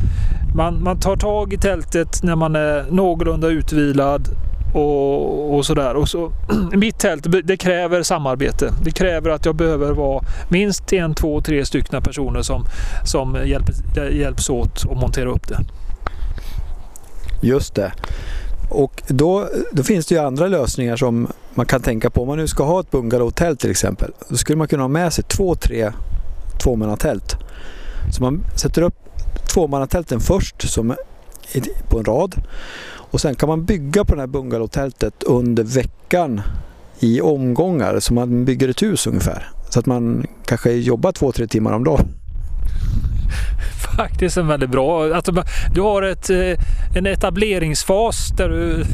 man, 0.54 0.82
man 0.82 1.00
tar 1.00 1.16
tag 1.16 1.52
i 1.52 1.58
tältet 1.58 2.22
när 2.22 2.36
man 2.36 2.56
är 2.56 2.84
någorlunda 2.90 3.48
utvilad 3.48 4.28
och, 4.74 5.56
och 5.56 5.66
sådär. 5.66 5.94
Och 5.94 6.08
så, 6.08 6.32
mitt 6.72 6.98
tält 6.98 7.26
det 7.44 7.56
kräver 7.56 8.02
samarbete. 8.02 8.72
Det 8.84 8.90
kräver 8.90 9.30
att 9.30 9.44
jag 9.46 9.54
behöver 9.54 9.92
vara 9.92 10.24
minst 10.48 10.92
en, 10.92 11.14
två, 11.14 11.40
tre 11.40 11.64
stycken 11.64 12.02
personer 12.02 12.42
som, 12.42 12.64
som 13.04 13.36
hjälp, 13.44 13.66
hjälps 14.12 14.50
åt 14.50 14.84
att 14.90 15.00
montera 15.00 15.30
upp 15.30 15.48
det. 15.48 15.58
Just 17.42 17.74
det. 17.74 17.92
Och 18.70 19.02
då, 19.06 19.48
då 19.72 19.82
finns 19.82 20.06
det 20.06 20.14
ju 20.14 20.20
andra 20.20 20.46
lösningar 20.46 20.96
som 20.96 21.28
man 21.56 21.66
kan 21.66 21.82
tänka 21.82 22.10
på. 22.10 22.22
Om 22.22 22.28
man 22.28 22.38
nu 22.38 22.48
ska 22.48 22.64
ha 22.64 22.80
ett 22.80 22.90
bungalowtält 22.90 23.60
till 23.60 23.70
exempel. 23.70 24.12
Då 24.28 24.36
skulle 24.36 24.58
man 24.58 24.68
kunna 24.68 24.82
ha 24.82 24.88
med 24.88 25.12
sig 25.12 25.24
två, 25.24 25.54
tre 25.54 25.92
tvåmannatält. 26.62 27.36
Så 28.12 28.22
man 28.22 28.44
sätter 28.56 28.82
upp 28.82 28.94
tvåmannatälten 29.54 30.20
först 30.20 30.70
som 30.70 30.96
på 31.88 31.98
en 31.98 32.04
rad. 32.04 32.34
Och 33.10 33.20
sen 33.20 33.34
kan 33.34 33.48
man 33.48 33.64
bygga 33.64 34.04
på 34.04 34.14
det 34.14 34.20
här 34.20 34.26
bungalowtältet 34.26 35.22
under 35.22 35.62
veckan 35.62 36.40
i 37.00 37.20
omgångar. 37.20 38.00
Så 38.00 38.14
man 38.14 38.44
bygger 38.44 38.68
ett 38.68 38.82
hus 38.82 39.06
ungefär. 39.06 39.48
Så 39.70 39.80
att 39.80 39.86
man 39.86 40.26
kanske 40.46 40.72
jobbar 40.72 41.12
två, 41.12 41.32
tre 41.32 41.46
timmar 41.46 41.72
om 41.72 41.84
dagen 41.84 42.08
faktiskt 43.96 44.36
en 44.36 44.46
väldigt 44.46 44.70
bra... 44.70 45.14
Alltså, 45.14 45.44
du 45.74 45.80
har 45.80 46.02
ett, 46.02 46.30
eh, 46.30 46.96
en 46.96 47.06
etableringsfas 47.06 48.28
där 48.36 48.48
du 48.48 48.84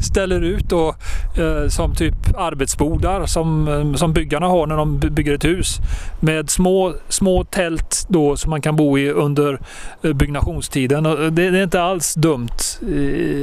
ställer 0.00 0.40
ut 0.40 0.68
då, 0.68 0.94
eh, 1.36 1.68
som 1.68 1.94
typ 1.94 2.14
arbetsbodar 2.36 3.26
som, 3.26 3.68
eh, 3.68 3.94
som 3.94 4.12
byggarna 4.12 4.46
har 4.46 4.66
när 4.66 4.76
de 4.76 4.98
bygger 4.98 5.34
ett 5.34 5.44
hus. 5.44 5.78
Med 6.20 6.50
små, 6.50 6.94
små 7.08 7.44
tält 7.44 8.06
då 8.08 8.36
som 8.36 8.50
man 8.50 8.60
kan 8.60 8.76
bo 8.76 8.98
i 8.98 9.10
under 9.10 9.60
eh, 10.02 10.12
byggnationstiden. 10.12 11.06
Och 11.06 11.22
eh, 11.22 11.30
det, 11.30 11.50
det 11.50 11.58
är 11.58 11.62
inte 11.62 11.82
alls 11.82 12.14
dumt. 12.14 12.48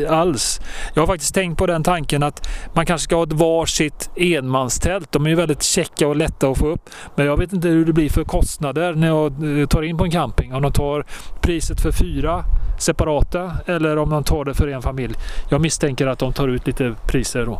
alls. 0.09 0.61
Jag 0.93 1.01
har 1.01 1.07
faktiskt 1.07 1.33
tänkt 1.35 1.57
på 1.57 1.65
den 1.65 1.83
tanken 1.83 2.23
att 2.23 2.47
man 2.73 2.85
kanske 2.85 3.03
ska 3.03 3.15
ha 3.15 3.23
ett 3.23 3.33
varsitt 3.33 4.09
enmanstält. 4.15 5.11
De 5.11 5.25
är 5.25 5.29
ju 5.29 5.35
väldigt 5.35 5.63
käcka 5.63 6.07
och 6.07 6.15
lätta 6.15 6.47
att 6.47 6.57
få 6.57 6.67
upp. 6.67 6.89
Men 7.15 7.25
jag 7.25 7.37
vet 7.37 7.53
inte 7.53 7.67
hur 7.67 7.85
det 7.85 7.93
blir 7.93 8.09
för 8.09 8.23
kostnader 8.23 8.93
när 8.93 9.07
jag 9.07 9.33
tar 9.69 9.81
in 9.81 9.97
på 9.97 10.03
en 10.03 10.11
camping. 10.11 10.53
Om 10.53 10.61
de 10.61 10.71
tar 10.71 11.05
priset 11.41 11.81
för 11.81 11.91
fyra 11.91 12.43
separata 12.77 13.51
eller 13.65 13.97
om 13.97 14.09
de 14.09 14.23
tar 14.23 14.45
det 14.45 14.53
för 14.53 14.67
en 14.67 14.81
familj. 14.81 15.13
Jag 15.49 15.61
misstänker 15.61 16.04
att 16.07 16.19
de 16.19 16.33
tar 16.33 16.47
ut 16.47 16.67
lite 16.67 16.95
priser 17.07 17.45
då. 17.45 17.59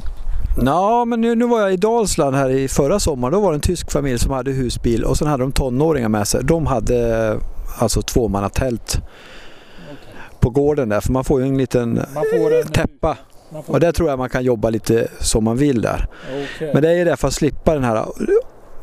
Ja, 0.66 1.06
men 1.06 1.22
nu, 1.22 1.36
nu 1.36 1.48
var 1.48 1.62
jag 1.62 1.74
i 1.74 1.78
Dalsland 1.78 2.36
här 2.36 2.50
i 2.50 2.68
förra 2.68 3.00
sommaren. 3.00 3.34
Då 3.34 3.40
var 3.40 3.52
det 3.52 3.58
en 3.58 3.62
tysk 3.62 3.92
familj 3.92 4.20
som 4.20 4.32
hade 4.32 4.52
husbil 4.52 5.04
och 5.04 5.18
sen 5.18 5.28
hade 5.28 5.44
de 5.44 5.52
tonåringar 5.52 6.10
med 6.10 6.28
sig. 6.28 6.44
De 6.44 6.66
hade 6.66 7.40
alltså 7.78 8.02
tvåmannatält 8.02 8.96
okay. 8.96 10.14
på 10.40 10.50
gården 10.50 10.90
där 10.90 11.02
för 11.02 11.12
man 11.12 11.24
får 11.24 11.42
ju 11.42 11.48
en 11.48 11.58
liten 11.58 11.98
en, 11.98 12.68
täppa. 12.72 13.18
Och 13.66 13.80
där 13.80 13.92
tror 13.92 14.10
jag 14.10 14.20
man 14.20 14.30
kan 14.30 14.44
jobba 14.44 14.70
lite 14.70 15.08
som 15.20 15.44
man 15.44 15.58
vill 15.58 15.82
där. 15.82 16.08
Okay. 16.56 16.74
Men 16.74 16.82
det 16.82 16.90
är 16.90 16.96
ju 16.96 17.06
det 17.06 17.18
för 17.18 17.28
att 17.28 17.34
slippa 17.34 17.74
den 17.74 17.84
här 17.84 18.06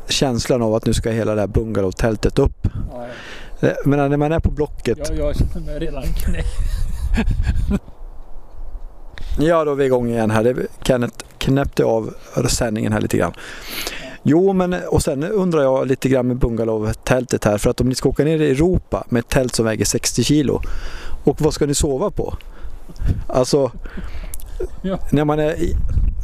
känslan 0.07 0.61
av 0.61 0.75
att 0.75 0.85
nu 0.85 0.93
ska 0.93 1.09
hela 1.09 1.35
det 1.35 1.41
här 1.41 1.47
bungalowtältet 1.47 2.39
upp. 2.39 2.67
Ja, 2.93 3.05
ja. 3.59 3.69
Men 3.85 4.09
när 4.09 4.17
man 4.17 4.31
är 4.31 4.39
på 4.39 4.51
Blocket. 4.51 4.97
Ja, 5.09 5.15
jag 5.15 5.35
känner 5.35 5.65
mig 5.65 5.79
redan 5.79 6.03
knäckt. 6.03 6.57
ja, 9.37 9.65
då 9.65 9.71
är 9.71 9.75
vi 9.75 9.85
igång 9.85 10.09
igen 10.09 10.31
här. 10.31 10.67
Kenneth 10.83 11.25
knäppte 11.37 11.83
av 11.83 12.13
sändningen 12.47 12.93
här 12.93 13.01
lite 13.01 13.17
grann. 13.17 13.33
Jo, 14.23 14.53
men 14.53 14.75
och 14.89 15.03
sen 15.03 15.23
undrar 15.23 15.61
jag 15.61 15.87
lite 15.87 16.09
grann 16.09 16.27
med 16.27 16.37
bungalowtältet 16.37 17.45
här. 17.45 17.57
För 17.57 17.69
att 17.69 17.81
om 17.81 17.89
ni 17.89 17.95
ska 17.95 18.09
åka 18.09 18.23
ner 18.23 18.41
i 18.41 18.51
Europa 18.51 19.03
med 19.09 19.19
ett 19.19 19.29
tält 19.29 19.55
som 19.55 19.65
väger 19.65 19.85
60 19.85 20.23
kilo. 20.23 20.61
Och 21.23 21.41
vad 21.41 21.53
ska 21.53 21.65
ni 21.65 21.75
sova 21.75 22.11
på? 22.11 22.37
Alltså, 23.27 23.71
ja. 24.81 24.99
när 25.11 25.25
man 25.25 25.39
är 25.39 25.61
i, 25.61 25.75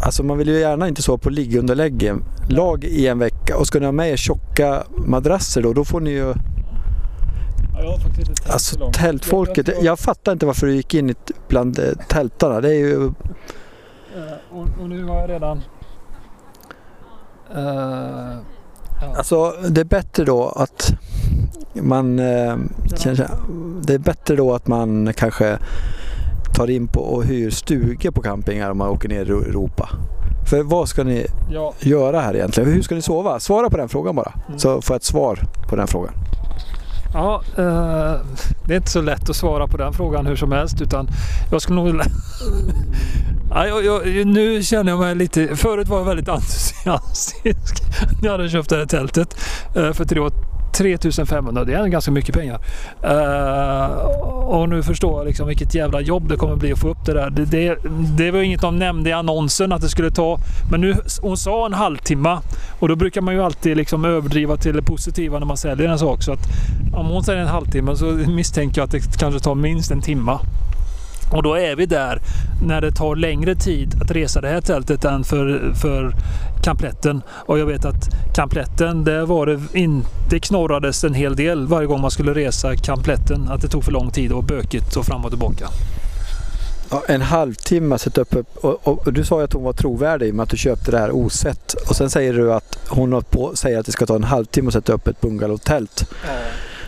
Alltså 0.01 0.23
man 0.23 0.37
vill 0.37 0.47
ju 0.47 0.59
gärna 0.59 0.87
inte 0.87 1.01
sova 1.01 1.17
på 1.17 1.29
liggunderlägg 1.29 2.11
lag 2.49 2.83
i 2.83 3.07
en 3.07 3.19
vecka 3.19 3.57
och 3.57 3.67
ska 3.67 3.79
ni 3.79 3.85
ha 3.85 3.91
med 3.91 4.11
er 4.11 4.17
tjocka 4.17 4.83
madrasser 5.07 5.61
då, 5.61 5.73
då 5.73 5.85
får 5.85 5.99
ni 5.99 6.11
ju 6.11 6.33
Ja, 7.83 7.99
alltså 8.53 8.91
tältfolket, 8.91 9.67
jag, 9.67 9.77
jag, 9.77 9.83
jag, 9.83 9.99
fattar 9.99 10.31
inte 10.31 10.45
varför 10.45 10.67
du 10.67 10.75
gick 10.75 10.93
in 10.93 11.15
bland 11.47 11.79
eh, 11.79 11.85
tältarna. 12.07 12.61
Det 12.61 12.69
är 12.69 12.79
ju... 12.79 12.95
Uh, 12.95 13.11
och, 14.51 14.67
och, 14.81 14.89
nu 14.89 15.03
har 15.03 15.19
jag 15.19 15.29
redan... 15.29 15.57
Uh, 17.55 18.37
ja. 19.01 19.17
Alltså 19.17 19.53
det 19.69 19.81
är 19.81 19.85
bättre 19.85 20.25
då 20.25 20.47
att 20.47 20.91
man... 21.73 22.15
Det 22.15 23.93
är 23.93 23.97
bättre 23.97 24.35
då 24.35 24.53
att 24.53 24.67
man 24.67 25.13
kanske 25.13 25.57
tar 26.55 26.69
in 26.69 26.87
på 26.87 26.99
och 26.99 27.23
hyr 27.23 27.49
stugor 27.49 28.11
på 28.11 28.21
campingar 28.21 28.71
om 28.71 28.77
man 28.77 28.89
åker 28.89 29.09
ner 29.09 29.25
i 29.25 29.29
Europa. 29.29 29.89
För 30.49 30.63
vad 30.63 30.89
ska 30.89 31.03
ni 31.03 31.25
ja. 31.51 31.73
göra 31.79 32.19
här 32.19 32.35
egentligen? 32.35 32.73
Hur 32.73 32.81
ska 32.81 32.95
ni 32.95 33.01
sova? 33.01 33.39
Svara 33.39 33.69
på 33.69 33.77
den 33.77 33.89
frågan 33.89 34.15
bara. 34.15 34.33
Mm. 34.47 34.59
Så 34.59 34.81
får 34.81 34.93
jag 34.93 34.97
ett 34.97 35.03
svar 35.03 35.39
på 35.69 35.75
den 35.75 35.87
frågan. 35.87 36.13
Ja, 37.13 37.41
eh, 37.57 38.15
det 38.65 38.73
är 38.73 38.77
inte 38.77 38.91
så 38.91 39.01
lätt 39.01 39.29
att 39.29 39.35
svara 39.35 39.67
på 39.67 39.77
den 39.77 39.93
frågan 39.93 40.25
hur 40.25 40.35
som 40.35 40.51
helst 40.51 40.81
utan 40.81 41.07
jag 41.51 41.61
skulle 41.61 41.75
nog 41.75 41.87
ja, 43.49 43.67
jag, 43.67 44.07
jag, 44.07 44.27
nu 44.27 44.63
känner 44.63 44.91
jag 44.91 44.99
mig 44.99 45.15
lite... 45.15 45.55
Förut 45.55 45.87
var 45.87 45.97
jag 45.97 46.05
väldigt 46.05 46.29
entusiastisk 46.29 47.83
när 48.21 48.29
jag 48.29 48.31
hade 48.31 48.49
köpt 48.49 48.69
det 48.69 48.77
här 48.77 48.85
tältet 48.85 49.35
eh, 49.75 49.91
för 49.91 50.05
tre 50.05 50.19
år 50.19 50.31
3500, 50.79 51.65
det 51.65 51.73
är 51.73 51.87
ganska 51.87 52.11
mycket 52.11 52.35
pengar. 52.35 52.59
Uh, 53.05 53.95
och 54.49 54.69
nu 54.69 54.83
förstår 54.83 55.19
jag 55.19 55.27
liksom 55.27 55.47
vilket 55.47 55.75
jävla 55.75 56.01
jobb 56.01 56.29
det 56.29 56.35
kommer 56.35 56.55
bli 56.55 56.71
att 56.71 56.79
få 56.79 56.89
upp 56.89 57.05
det 57.05 57.13
där. 57.13 57.29
Det, 57.29 57.45
det, 57.45 57.77
det 58.17 58.31
var 58.31 58.39
inget 58.39 58.61
de 58.61 58.79
nämnde 58.79 59.09
i 59.09 59.13
annonsen 59.13 59.71
att 59.71 59.81
det 59.81 59.89
skulle 59.89 60.11
ta. 60.11 60.39
Men 60.71 60.81
nu, 60.81 60.95
hon 61.21 61.37
sa 61.37 61.65
en 61.65 61.73
halvtimme 61.73 62.37
och 62.79 62.87
då 62.87 62.95
brukar 62.95 63.21
man 63.21 63.33
ju 63.33 63.43
alltid 63.43 63.77
liksom 63.77 64.05
överdriva 64.05 64.57
till 64.57 64.75
det 64.75 64.81
positiva 64.81 65.39
när 65.39 65.45
man 65.45 65.57
säljer 65.57 65.89
en 65.89 65.99
sak. 65.99 66.23
Så 66.23 66.31
att 66.31 66.47
om 66.93 67.05
hon 67.05 67.23
säger 67.23 67.41
en 67.41 67.47
halvtimme 67.47 67.95
så 67.95 68.05
misstänker 68.05 68.81
jag 68.81 68.85
att 68.85 68.91
det 68.91 69.19
kanske 69.19 69.39
tar 69.39 69.55
minst 69.55 69.91
en 69.91 70.01
timme. 70.01 70.37
Och 71.31 71.43
då 71.43 71.55
är 71.55 71.75
vi 71.75 71.85
där 71.85 72.21
när 72.61 72.81
det 72.81 72.91
tar 72.91 73.15
längre 73.15 73.55
tid 73.55 74.01
att 74.01 74.11
resa 74.11 74.41
det 74.41 74.47
här 74.47 74.61
tältet 74.61 75.05
än 75.05 75.23
för, 75.23 75.73
för 75.81 76.13
kampletten. 76.63 77.21
Och 77.29 77.59
jag 77.59 77.65
vet 77.65 77.85
att 77.85 78.09
kampletten, 78.35 79.03
där 79.03 79.25
var 79.25 79.45
det 79.45 79.59
inte 79.73 80.39
knorrades 80.39 81.03
en 81.03 81.13
hel 81.13 81.35
del 81.35 81.67
varje 81.67 81.87
gång 81.87 82.01
man 82.01 82.11
skulle 82.11 82.33
resa 82.33 82.75
kampletten. 82.75 83.47
Att 83.49 83.61
det 83.61 83.67
tog 83.67 83.83
för 83.83 83.91
lång 83.91 84.11
tid 84.11 84.31
och 84.31 84.43
bökigt 84.43 84.95
och 84.95 85.05
fram 85.05 85.25
och 85.25 85.31
tillbaka. 85.31 85.67
Ja, 86.91 87.03
en 87.07 87.21
halvtimme 87.21 87.95
att 87.95 88.01
sätta 88.01 88.21
upp, 88.21 88.35
och, 88.35 88.87
och, 88.87 89.07
och, 89.07 89.13
du 89.13 89.23
sa 89.23 89.37
ju 89.37 89.43
att 89.43 89.53
hon 89.53 89.63
var 89.63 89.73
trovärdig 89.73 90.33
med 90.33 90.43
att 90.43 90.49
du 90.49 90.57
köpte 90.57 90.91
det 90.91 90.99
här 90.99 91.11
osett. 91.11 91.73
Och 91.73 91.95
sen 91.95 92.09
säger 92.09 92.33
du 92.33 92.53
att 92.53 92.79
hon 92.87 93.23
på, 93.29 93.55
säger 93.55 93.79
att 93.79 93.85
det 93.85 93.91
ska 93.91 94.05
ta 94.05 94.15
en 94.15 94.23
halvtimme 94.23 94.67
att 94.67 94.73
sätta 94.73 94.93
upp 94.93 95.07
ett 95.07 95.21
bungalowtält. 95.21 96.05
Ja. 96.27 96.33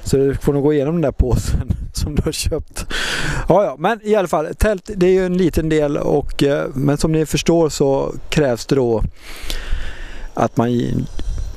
Så 0.04 0.18
du 0.18 0.36
får 0.36 0.54
nog 0.54 0.64
gå 0.64 0.74
igenom 0.74 0.94
den 0.94 1.02
där 1.02 1.12
påsen 1.12 1.74
som 2.02 2.16
du 2.16 2.22
har 2.22 2.32
köpt. 2.32 2.86
Ja, 3.50 3.64
ja, 3.64 3.76
men 3.80 4.00
i 4.04 4.16
alla 4.16 4.28
fall 4.28 4.56
tält 4.58 4.90
det 4.96 5.06
är 5.06 5.12
ju 5.12 5.26
en 5.26 5.38
liten 5.38 5.70
del 5.70 5.98
och 5.98 6.44
eh, 6.44 6.66
men 6.74 6.98
som 6.98 7.12
ni 7.12 7.26
förstår 7.26 7.70
så 7.70 8.14
krävs 8.30 8.66
det 8.66 8.76
då 8.76 9.04
att 10.34 10.58
man 10.58 10.72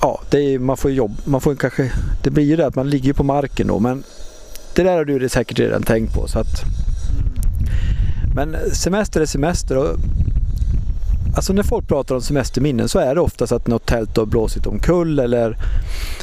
ja, 0.01 0.21
det 0.31 0.39
är, 0.39 0.59
man 0.59 0.77
får 0.77 0.91
jobb, 0.91 1.17
man 1.25 1.41
får 1.41 1.55
kanske, 1.55 1.93
det 2.23 2.31
blir 2.31 2.45
ju 2.45 2.57
det 2.57 2.67
att 2.67 2.75
man 2.75 2.91
ligger 2.91 3.13
på 3.13 3.23
marken 3.23 3.67
då 3.67 3.79
men 3.79 4.03
det 4.75 4.83
där 4.83 4.97
har 4.97 5.05
du 5.05 5.29
säkert 5.29 5.59
redan 5.59 5.83
tänkt 5.83 6.15
på 6.15 6.29
så 6.29 6.39
att 6.39 6.65
men 8.35 8.57
semester 8.73 9.21
är 9.21 9.27
semester 9.27 9.77
och 9.77 9.97
alltså 11.35 11.53
när 11.53 11.63
folk 11.63 11.89
pratar 11.89 12.15
om 12.15 12.21
semesterminnen 12.21 12.89
så 12.89 12.99
är 12.99 13.15
det 13.15 13.21
oftast 13.21 13.53
att 13.53 13.67
något 13.67 13.87
tält 13.87 14.17
har 14.17 14.27
blåsit 14.27 14.67
omkull 14.67 15.19
eller 15.19 15.57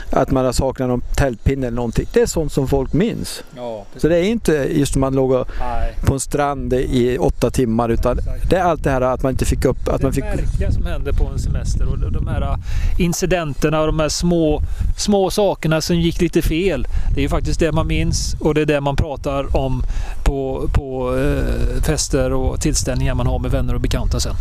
att 0.09 0.31
man 0.31 0.45
har 0.45 0.51
saknat 0.51 0.89
någon 0.89 1.01
tältpinne 1.15 1.67
eller 1.67 1.75
någonting. 1.75 2.05
Det 2.13 2.21
är 2.21 2.25
sånt 2.25 2.51
som 2.51 2.67
folk 2.67 2.93
minns. 2.93 3.43
Ja, 3.55 3.85
Så 3.97 4.07
det 4.07 4.17
är 4.17 4.23
inte 4.23 4.51
just 4.51 4.95
när 4.95 4.99
man 4.99 5.15
låg 5.15 5.45
på 6.05 6.13
en 6.13 6.19
strand 6.19 6.73
i 6.73 7.17
åtta 7.17 7.49
timmar 7.49 7.89
utan 7.89 8.19
Exakt. 8.19 8.49
det 8.49 8.55
är 8.57 8.63
allt 8.63 8.83
det 8.83 8.91
här 8.91 9.01
att 9.01 9.23
man 9.23 9.31
inte 9.31 9.45
fick 9.45 9.65
upp, 9.65 9.87
att 9.87 10.01
man 10.01 10.11
det 10.11 10.15
fick... 10.15 10.23
märkliga 10.23 10.71
som 10.71 10.85
händer 10.85 11.13
på 11.13 11.27
en 11.27 11.39
semester 11.39 11.85
och 11.85 12.11
de 12.11 12.27
här 12.27 12.57
incidenterna 12.97 13.79
och 13.79 13.87
de 13.87 13.99
här 13.99 14.09
små, 14.09 14.61
små 14.97 15.29
sakerna 15.31 15.81
som 15.81 15.99
gick 15.99 16.21
lite 16.21 16.41
fel. 16.41 16.87
Det 17.13 17.19
är 17.19 17.23
ju 17.23 17.29
faktiskt 17.29 17.59
det 17.59 17.71
man 17.71 17.87
minns 17.87 18.35
och 18.39 18.53
det 18.53 18.61
är 18.61 18.65
det 18.65 18.81
man 18.81 18.95
pratar 18.95 19.57
om 19.57 19.83
på, 20.23 20.69
på 20.73 21.17
eh, 21.17 21.83
fester 21.83 22.33
och 22.33 22.61
tillställningar 22.61 23.15
man 23.15 23.27
har 23.27 23.39
med 23.39 23.51
vänner 23.51 23.73
och 23.75 23.81
bekanta 23.81 24.19
sen. 24.19 24.35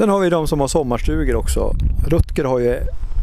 Sen 0.00 0.08
har 0.08 0.20
vi 0.20 0.30
de 0.30 0.48
som 0.48 0.60
har 0.60 0.68
sommarstugor 0.68 1.36
också. 1.36 1.74
Rutger 2.06 2.44
har 2.44 2.58
ju 2.58 2.78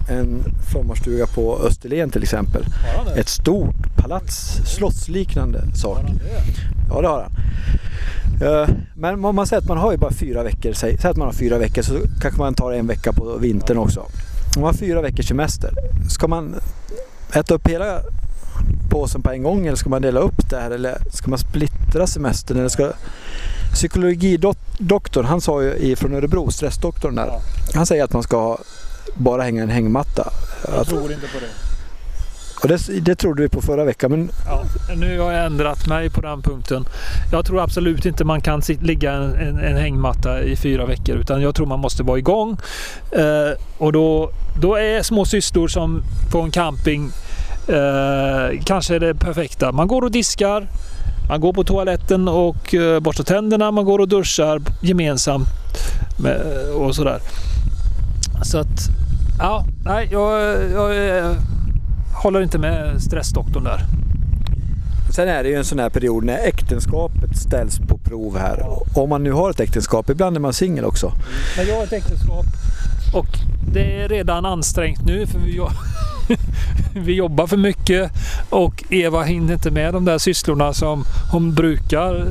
en 0.09 0.43
sommarstuga 0.73 1.27
på 1.27 1.59
Österlen 1.59 2.09
till 2.09 2.23
exempel. 2.23 2.65
Ett 3.15 3.29
stort 3.29 3.75
palats, 3.97 4.59
slottsliknande 4.65 5.61
sak. 5.75 5.99
Ja 6.89 7.01
det 7.01 7.07
har 7.07 7.21
han. 7.21 7.31
Eh, 8.47 8.69
Men 8.95 9.25
om 9.25 9.35
man 9.35 9.47
säger 9.47 9.61
att 9.61 9.67
man 9.67 9.77
har 9.77 9.91
ju 9.91 9.97
bara 9.97 10.11
fyra 10.11 10.43
veckor, 10.43 10.73
säg 10.73 10.97
att 11.03 11.17
man 11.17 11.27
har 11.27 11.33
fyra 11.33 11.57
veckor 11.57 11.81
så 11.81 11.93
kanske 12.21 12.39
man 12.39 12.53
tar 12.53 12.71
en 12.71 12.87
vecka 12.87 13.13
på 13.13 13.37
vintern 13.37 13.77
också. 13.77 13.99
Om 13.99 14.61
man 14.61 14.63
har 14.63 14.73
fyra 14.73 15.01
veckors 15.01 15.27
semester, 15.27 15.71
ska 16.09 16.27
man 16.27 16.55
äta 17.33 17.53
upp 17.53 17.67
hela 17.67 17.99
påsen 18.89 19.21
på 19.21 19.31
en 19.31 19.43
gång 19.43 19.67
eller 19.67 19.77
ska 19.77 19.89
man 19.89 20.01
dela 20.01 20.19
upp 20.19 20.49
det 20.49 20.57
här 20.57 20.71
eller 20.71 20.97
ska 21.11 21.29
man 21.29 21.39
splittra 21.39 22.07
semestern? 22.07 22.57
Eller 22.57 22.69
ska... 22.69 22.91
Psykologidoktorn, 23.77 25.25
han 25.25 25.41
sa 25.41 25.63
ju 25.63 25.73
i- 25.73 25.95
från 25.95 26.13
Örebro, 26.15 26.51
stressdoktorn 26.51 27.15
där, 27.15 27.25
Ja. 27.27 27.41
han 27.75 27.85
säger 27.85 28.03
att 28.03 28.13
man 28.13 28.23
ska 28.23 28.37
ha, 28.37 28.57
bara 29.15 29.41
hänga 29.43 29.63
en 29.63 29.69
hängmatta. 29.69 30.31
Jag 30.67 30.75
Att, 30.75 30.87
tror 30.87 31.11
inte 31.11 31.27
på 31.27 31.39
det. 31.39 31.47
och 32.63 32.67
det, 32.67 33.01
det 33.05 33.15
trodde 33.15 33.41
vi 33.41 33.49
på 33.49 33.61
förra 33.61 33.83
veckan 33.83 34.11
men 34.11 34.29
Ja, 34.45 34.63
nu 34.95 35.19
har 35.19 35.31
jag 35.31 35.45
ändrat 35.45 35.87
mig 35.87 36.09
på 36.09 36.21
den 36.21 36.41
punkten. 36.41 36.85
Jag 37.31 37.45
tror 37.45 37.61
absolut 37.63 38.05
inte 38.05 38.23
man 38.23 38.41
kan 38.41 38.61
sit, 38.61 38.81
ligga 38.81 39.11
en, 39.11 39.33
en, 39.35 39.59
en 39.59 39.77
hängmatta 39.77 40.41
i 40.41 40.55
fyra 40.55 40.85
veckor 40.85 41.15
utan 41.15 41.41
jag 41.41 41.55
tror 41.55 41.65
man 41.65 41.79
måste 41.79 42.03
vara 42.03 42.17
igång. 42.17 42.57
Eh, 43.11 43.57
och 43.77 43.91
då, 43.93 44.31
då 44.61 44.75
är 44.75 45.03
små 45.03 45.25
sysslor 45.25 45.67
som 45.67 46.03
på 46.31 46.41
en 46.41 46.51
camping 46.51 47.11
eh, 47.67 48.59
kanske 48.65 48.99
det 48.99 49.15
perfekta. 49.15 49.71
Man 49.71 49.87
går 49.87 50.01
och 50.01 50.11
diskar, 50.11 50.67
man 51.29 51.41
går 51.41 51.53
på 51.53 51.63
toaletten 51.63 52.27
och 52.27 52.73
eh, 52.73 52.99
borstar 52.99 53.23
tänderna, 53.23 53.71
man 53.71 53.85
går 53.85 53.99
och 53.99 54.07
duschar 54.07 54.61
gemensamt 54.81 55.47
med, 56.19 56.41
och 56.75 56.95
sådär. 56.95 57.19
Så 58.43 58.57
att, 58.57 58.89
ja, 59.39 59.65
nej, 59.85 60.07
jag, 60.11 60.41
jag 60.71 61.17
eh, 61.17 61.31
håller 62.23 62.41
inte 62.41 62.57
med 62.57 63.01
stressdoktorn 63.01 63.63
där. 63.63 63.79
Sen 65.15 65.27
är 65.29 65.43
det 65.43 65.49
ju 65.49 65.55
en 65.55 65.65
sån 65.65 65.79
här 65.79 65.89
period 65.89 66.23
när 66.23 66.37
äktenskapet 66.37 67.37
ställs 67.37 67.79
på 67.79 67.97
prov 67.97 68.37
här. 68.37 68.65
Om 68.95 69.09
man 69.09 69.23
nu 69.23 69.31
har 69.31 69.49
ett 69.49 69.59
äktenskap, 69.59 70.09
ibland 70.09 70.35
är 70.35 70.39
man 70.41 70.53
singel 70.53 70.85
också. 70.85 71.11
Men 71.57 71.67
jag 71.67 71.75
har 71.75 71.83
ett 71.83 71.93
äktenskap 71.93 72.45
och 73.13 73.27
det 73.73 74.01
är 74.01 74.09
redan 74.09 74.45
ansträngt 74.45 75.05
nu 75.05 75.27
för 75.27 75.39
vi, 75.39 75.55
jo- 75.55 75.69
vi 76.93 77.13
jobbar 77.13 77.47
för 77.47 77.57
mycket 77.57 78.11
och 78.49 78.83
Eva 78.89 79.23
hinner 79.23 79.53
inte 79.53 79.71
med 79.71 79.93
de 79.93 80.05
där 80.05 80.17
sysslorna 80.17 80.73
som 80.73 81.03
hon 81.31 81.53
brukar 81.53 82.15
eh, 82.15 82.25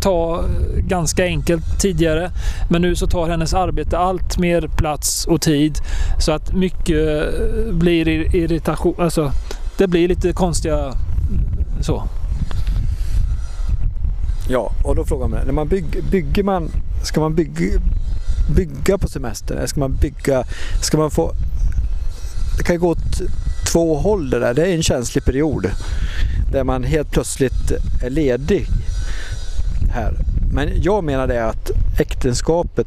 ta 0.00 0.38
eh, 0.38 0.78
ganska 0.78 1.24
enkelt 1.24 1.80
tidigare. 1.80 2.30
Men 2.70 2.82
nu 2.82 2.96
så 2.96 3.06
tar 3.06 3.28
hennes 3.28 3.54
arbete 3.54 3.98
allt 3.98 4.38
mer 4.38 4.68
plats 4.76 5.26
och 5.26 5.40
tid 5.40 5.78
så 6.18 6.32
att 6.32 6.52
mycket 6.52 6.98
eh, 6.98 7.72
blir 7.72 8.08
irritation. 8.36 8.94
Alltså, 8.98 9.32
det 9.78 9.86
blir 9.86 10.08
lite 10.08 10.32
konstiga 10.32 10.78
mm, 10.78 10.94
så. 11.82 12.08
Ja, 14.48 14.72
och 14.84 14.96
då 14.96 15.04
frågar 15.04 15.28
man, 15.28 15.46
när 15.46 15.52
man 15.52 15.68
bygger, 15.68 16.02
bygger 16.02 16.42
man, 16.42 16.70
ska 17.04 17.20
man 17.20 17.34
bygga, 17.34 17.80
bygga 18.56 18.98
på 18.98 19.08
semestern? 19.08 19.58
Eller 19.58 19.66
ska 19.66 19.80
man 19.80 19.94
bygga, 19.94 20.44
ska 20.80 20.98
man 20.98 21.10
få, 21.10 21.32
det 22.62 22.66
kan 22.66 22.74
ju 22.74 22.80
gå 22.80 22.88
åt 22.88 23.20
två 23.72 23.96
håll 23.96 24.30
det 24.30 24.38
där. 24.38 24.54
Det 24.54 24.62
är 24.62 24.74
en 24.74 24.82
känslig 24.82 25.24
period 25.24 25.70
där 26.52 26.64
man 26.64 26.84
helt 26.84 27.10
plötsligt 27.10 27.70
är 28.02 28.10
ledig 28.10 28.66
här. 29.90 30.14
Men 30.52 30.82
jag 30.82 31.04
menar 31.04 31.26
det 31.26 31.44
att 31.44 31.70
äktenskapet, 31.98 32.86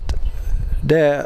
det 0.84 1.00
är, 1.00 1.26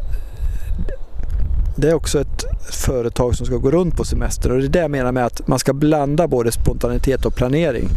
det 1.75 1.89
är 1.89 1.93
också 1.93 2.21
ett 2.21 2.45
företag 2.71 3.35
som 3.35 3.45
ska 3.45 3.55
gå 3.55 3.71
runt 3.71 3.95
på 3.95 4.03
semester 4.03 4.51
och 4.51 4.59
det 4.59 4.65
är 4.65 4.69
det 4.69 4.79
jag 4.79 4.91
menar 4.91 5.11
med 5.11 5.25
att 5.25 5.47
man 5.47 5.59
ska 5.59 5.73
blanda 5.73 6.27
både 6.27 6.51
spontanitet 6.51 7.25
och 7.25 7.35
planering. 7.35 7.89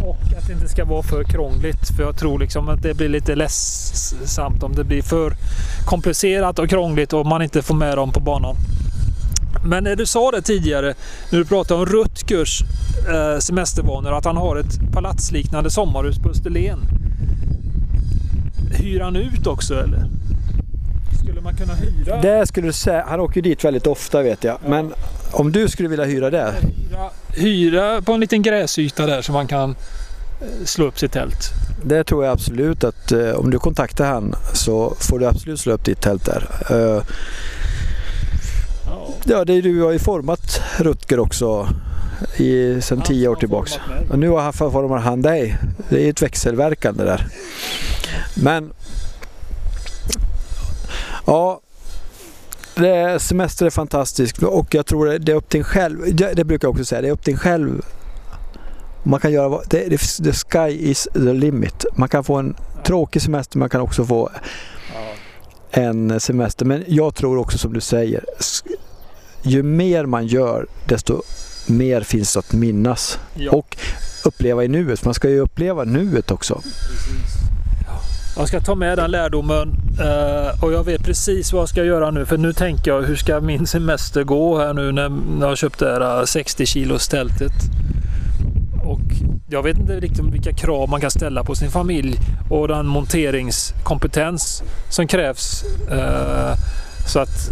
Och 0.00 0.38
att 0.38 0.46
det 0.46 0.52
inte 0.52 0.68
ska 0.68 0.84
vara 0.84 1.02
för 1.02 1.24
krångligt. 1.24 1.88
För 1.96 2.02
jag 2.02 2.18
tror 2.18 2.38
liksom 2.38 2.68
att 2.68 2.82
det 2.82 2.94
blir 2.94 3.08
lite 3.08 3.34
ledsamt 3.34 4.62
om 4.62 4.74
det 4.74 4.84
blir 4.84 5.02
för 5.02 5.32
komplicerat 5.86 6.58
och 6.58 6.68
krångligt 6.68 7.12
och 7.12 7.26
man 7.26 7.42
inte 7.42 7.62
får 7.62 7.74
med 7.74 7.98
dem 7.98 8.12
på 8.12 8.20
banan. 8.20 8.56
Men 9.64 9.84
när 9.84 9.96
du 9.96 10.06
sa 10.06 10.30
det 10.30 10.42
tidigare, 10.42 10.94
när 11.30 11.38
du 11.38 11.44
pratade 11.44 11.80
om 11.80 11.86
Rutgers 11.86 12.62
eh, 13.08 13.38
semestervanor, 13.38 14.12
att 14.18 14.24
han 14.24 14.36
har 14.36 14.56
ett 14.56 14.92
palatsliknande 14.92 15.70
sommarhus 15.70 16.18
på 16.18 16.30
Österlen. 16.30 16.78
Hyr 18.70 19.00
han 19.00 19.16
ut 19.16 19.46
också 19.46 19.74
eller? 19.74 20.04
Skulle 21.22 21.40
man 21.40 21.54
kunna 21.56 21.74
hyra? 21.74 22.20
Det 22.20 22.46
skulle 22.46 22.66
du 22.66 22.72
säga, 22.72 23.04
han 23.08 23.20
åker 23.20 23.36
ju 23.36 23.42
dit 23.42 23.64
väldigt 23.64 23.86
ofta 23.86 24.22
vet 24.22 24.44
jag. 24.44 24.58
Men 24.66 24.92
om 25.32 25.52
du 25.52 25.68
skulle 25.68 25.88
vilja 25.88 26.04
hyra 26.04 26.30
det? 26.30 26.54
Hyra, 26.60 27.10
hyra 27.30 28.02
på 28.02 28.12
en 28.12 28.20
liten 28.20 28.42
gräsyta 28.42 29.06
där 29.06 29.22
så 29.22 29.32
man 29.32 29.46
kan 29.46 29.70
eh, 29.70 30.64
slå 30.64 30.84
upp 30.84 30.98
sitt 30.98 31.12
tält. 31.12 31.50
Det 31.84 32.04
tror 32.04 32.24
jag 32.24 32.32
absolut 32.32 32.84
att 32.84 33.12
eh, 33.12 33.30
om 33.30 33.50
du 33.50 33.58
kontaktar 33.58 34.06
han 34.06 34.34
så 34.52 34.94
får 34.98 35.18
du 35.18 35.26
absolut 35.26 35.60
slå 35.60 35.72
upp 35.72 35.84
ditt 35.84 36.00
tält 36.00 36.24
där. 36.24 36.48
Eh, 36.70 37.02
Ja. 38.92 39.44
det 39.44 39.52
är 39.52 39.62
du 39.62 39.82
har 39.82 39.92
ju 39.92 39.98
format 39.98 40.60
Rutger 40.78 41.18
också 41.20 41.68
i, 42.36 42.80
sedan 42.82 42.98
Han 42.98 43.06
tio 43.06 43.28
år 43.28 43.36
tillbaks. 43.36 43.72
Och 44.10 44.18
nu 44.18 44.28
har 44.28 44.40
formar 44.70 44.98
han 44.98 45.22
dig. 45.22 45.56
Det 45.88 46.06
är 46.06 46.10
ett 46.10 46.22
växelverkande 46.22 47.04
där. 47.04 47.26
Men 48.34 48.72
ja, 51.26 51.60
det 52.74 53.18
semester 53.22 53.66
är 53.66 53.70
fantastiskt 53.70 54.42
och 54.42 54.74
jag 54.74 54.86
tror 54.86 55.06
det, 55.06 55.18
är 55.32 55.36
upp 55.36 55.48
till 55.48 55.58
en 55.60 55.64
själv. 55.64 56.14
Det, 56.16 56.32
det 56.32 56.44
brukar 56.44 56.68
jag 56.68 56.72
också 56.72 56.84
säga. 56.84 57.00
Det 57.02 57.08
är 57.08 57.12
upp 57.12 57.24
till 57.24 57.32
en 57.34 57.38
själv. 57.40 57.82
Man 59.02 59.20
kan 59.20 59.32
göra 59.32 59.48
vad- 59.48 59.68
det, 59.68 59.88
det, 59.88 59.98
the 59.98 60.32
sky 60.32 60.90
is 60.90 61.08
the 61.12 61.32
limit. 61.32 61.84
Man 61.96 62.08
kan 62.08 62.24
få 62.24 62.34
en 62.36 62.56
tråkig 62.84 63.22
semester, 63.22 63.58
man 63.58 63.68
kan 63.68 63.80
också 63.80 64.04
få. 64.04 64.30
En 65.74 66.20
semester. 66.20 66.64
Men 66.64 66.84
jag 66.86 67.14
tror 67.14 67.38
också 67.38 67.58
som 67.58 67.72
du 67.72 67.80
säger, 67.80 68.24
ju 69.42 69.62
mer 69.62 70.06
man 70.06 70.26
gör 70.26 70.66
desto 70.88 71.22
mer 71.66 72.00
finns 72.00 72.32
det 72.32 72.38
att 72.38 72.52
minnas 72.52 73.18
Ja. 73.34 73.50
och 73.52 73.76
uppleva 74.24 74.64
i 74.64 74.68
nuet. 74.68 75.04
Man 75.04 75.14
ska 75.14 75.28
ju 75.28 75.38
uppleva 75.40 75.84
nuet 75.84 76.30
också. 76.30 76.60
Jag 78.36 78.48
ska 78.48 78.60
ta 78.60 78.74
med 78.74 78.98
den 78.98 79.10
lärdomen 79.10 79.74
eh, 80.00 80.64
och 80.64 80.72
jag 80.72 80.84
vet 80.84 81.04
precis 81.04 81.52
vad 81.52 81.62
jag 81.62 81.68
ska 81.68 81.84
göra 81.84 82.10
nu. 82.10 82.26
För 82.26 82.38
nu 82.38 82.52
tänker 82.52 82.90
jag 82.90 83.02
hur 83.02 83.16
ska 83.16 83.40
min 83.40 83.66
semester 83.66 84.24
gå 84.24 84.58
här 84.58 84.74
nu 84.74 84.92
när 84.92 85.10
jag 85.40 85.46
har 85.48 85.56
köpt 85.56 85.78
det 85.78 85.86
här 85.92 86.18
eh, 86.18 86.24
60 86.24 86.66
kilos 86.66 87.08
tältet. 87.08 87.52
Och 88.84 89.00
jag 89.52 89.62
vet 89.62 89.78
inte 89.78 90.00
riktigt 90.00 90.24
vilka 90.24 90.52
krav 90.52 90.88
man 90.88 91.00
kan 91.00 91.10
ställa 91.10 91.44
på 91.44 91.54
sin 91.54 91.70
familj 91.70 92.18
och 92.50 92.68
den 92.68 92.86
monteringskompetens 92.86 94.62
som 94.88 95.06
krävs. 95.06 95.64
Eh, 95.90 96.54
så 97.06 97.18
att 97.20 97.50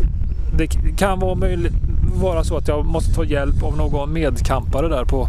det 0.58 0.66
kan 0.98 1.18
vara, 1.18 1.34
möjligt, 1.34 1.72
vara 2.14 2.44
så 2.44 2.56
att 2.56 2.68
jag 2.68 2.86
måste 2.86 3.14
ta 3.14 3.24
hjälp 3.24 3.62
av 3.62 3.76
någon 3.76 4.12
medkampare 4.12 4.88
där 4.88 5.04
på, 5.04 5.28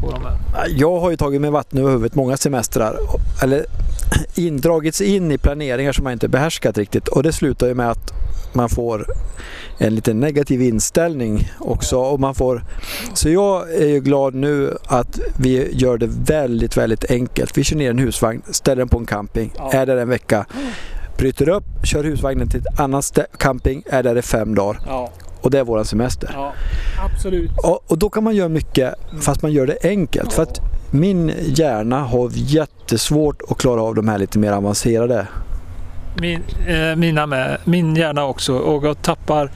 på 0.00 0.10
de 0.10 0.24
här. 0.24 0.38
Jag 0.68 1.00
har 1.00 1.10
ju 1.10 1.16
tagit 1.16 1.40
mig 1.40 1.50
vatten 1.50 1.78
över 1.78 1.90
huvudet 1.90 2.14
många 2.14 2.36
semestrar. 2.36 2.96
Eller 3.42 3.66
indragits 4.34 5.00
in 5.00 5.32
i 5.32 5.38
planeringar 5.38 5.92
som 5.92 6.04
man 6.04 6.12
inte 6.12 6.28
behärskat 6.28 6.78
riktigt. 6.78 7.08
Och 7.08 7.22
det 7.22 7.32
slutar 7.32 7.66
ju 7.66 7.74
med 7.74 7.90
att 7.90 8.19
man 8.54 8.68
får 8.68 9.06
en 9.78 9.94
liten 9.94 10.20
negativ 10.20 10.62
inställning 10.62 11.50
också. 11.58 11.98
Och 11.98 12.20
man 12.20 12.34
får... 12.34 12.64
Så 13.14 13.28
jag 13.28 13.74
är 13.74 13.86
ju 13.86 14.00
glad 14.00 14.34
nu 14.34 14.76
att 14.86 15.20
vi 15.36 15.68
gör 15.74 15.98
det 15.98 16.06
väldigt, 16.26 16.76
väldigt 16.76 17.10
enkelt. 17.10 17.58
Vi 17.58 17.64
kör 17.64 17.76
ner 17.76 17.90
en 17.90 17.98
husvagn, 17.98 18.42
ställer 18.50 18.76
den 18.76 18.88
på 18.88 18.98
en 18.98 19.06
camping, 19.06 19.52
Ja. 19.58 19.72
är 19.72 19.86
där 19.86 19.96
en 19.96 20.08
vecka. 20.08 20.46
Bryter 21.18 21.48
upp, 21.48 21.64
kör 21.84 22.04
husvagnen 22.04 22.48
till 22.48 22.60
ett 22.60 22.80
annan 22.80 23.00
stä- 23.00 23.36
camping, 23.38 23.82
är 23.90 24.02
där 24.02 24.16
i 24.18 24.22
fem 24.22 24.54
dagar. 24.54 24.80
Ja, 24.86 25.10
Och 25.40 25.50
det 25.50 25.58
är 25.58 25.64
våran 25.64 25.84
semester. 25.84 26.30
ja 26.34 26.52
absolut. 27.04 27.50
Och, 27.62 27.90
och 27.90 27.98
då 27.98 28.10
kan 28.10 28.24
man 28.24 28.36
göra 28.36 28.48
mycket 28.48 28.94
fast 29.20 29.42
man 29.42 29.52
gör 29.52 29.66
det 29.66 29.78
enkelt. 29.82 30.32
För 30.32 30.42
att 30.42 30.60
min 30.90 31.32
hjärna 31.46 32.00
har 32.00 32.30
jättesvårt 32.34 33.42
att 33.50 33.58
klara 33.58 33.82
av 33.82 33.94
de 33.94 34.08
här 34.08 34.18
lite 34.18 34.38
mer 34.38 34.52
avancerade 34.52 35.26
min, 36.14 36.42
eh, 36.66 36.96
mina 36.96 37.26
med. 37.26 37.58
Min 37.64 37.96
hjärna 37.96 38.24
också. 38.24 38.54
Och 38.54 38.86
jag 38.86 39.02
tappar 39.02 39.50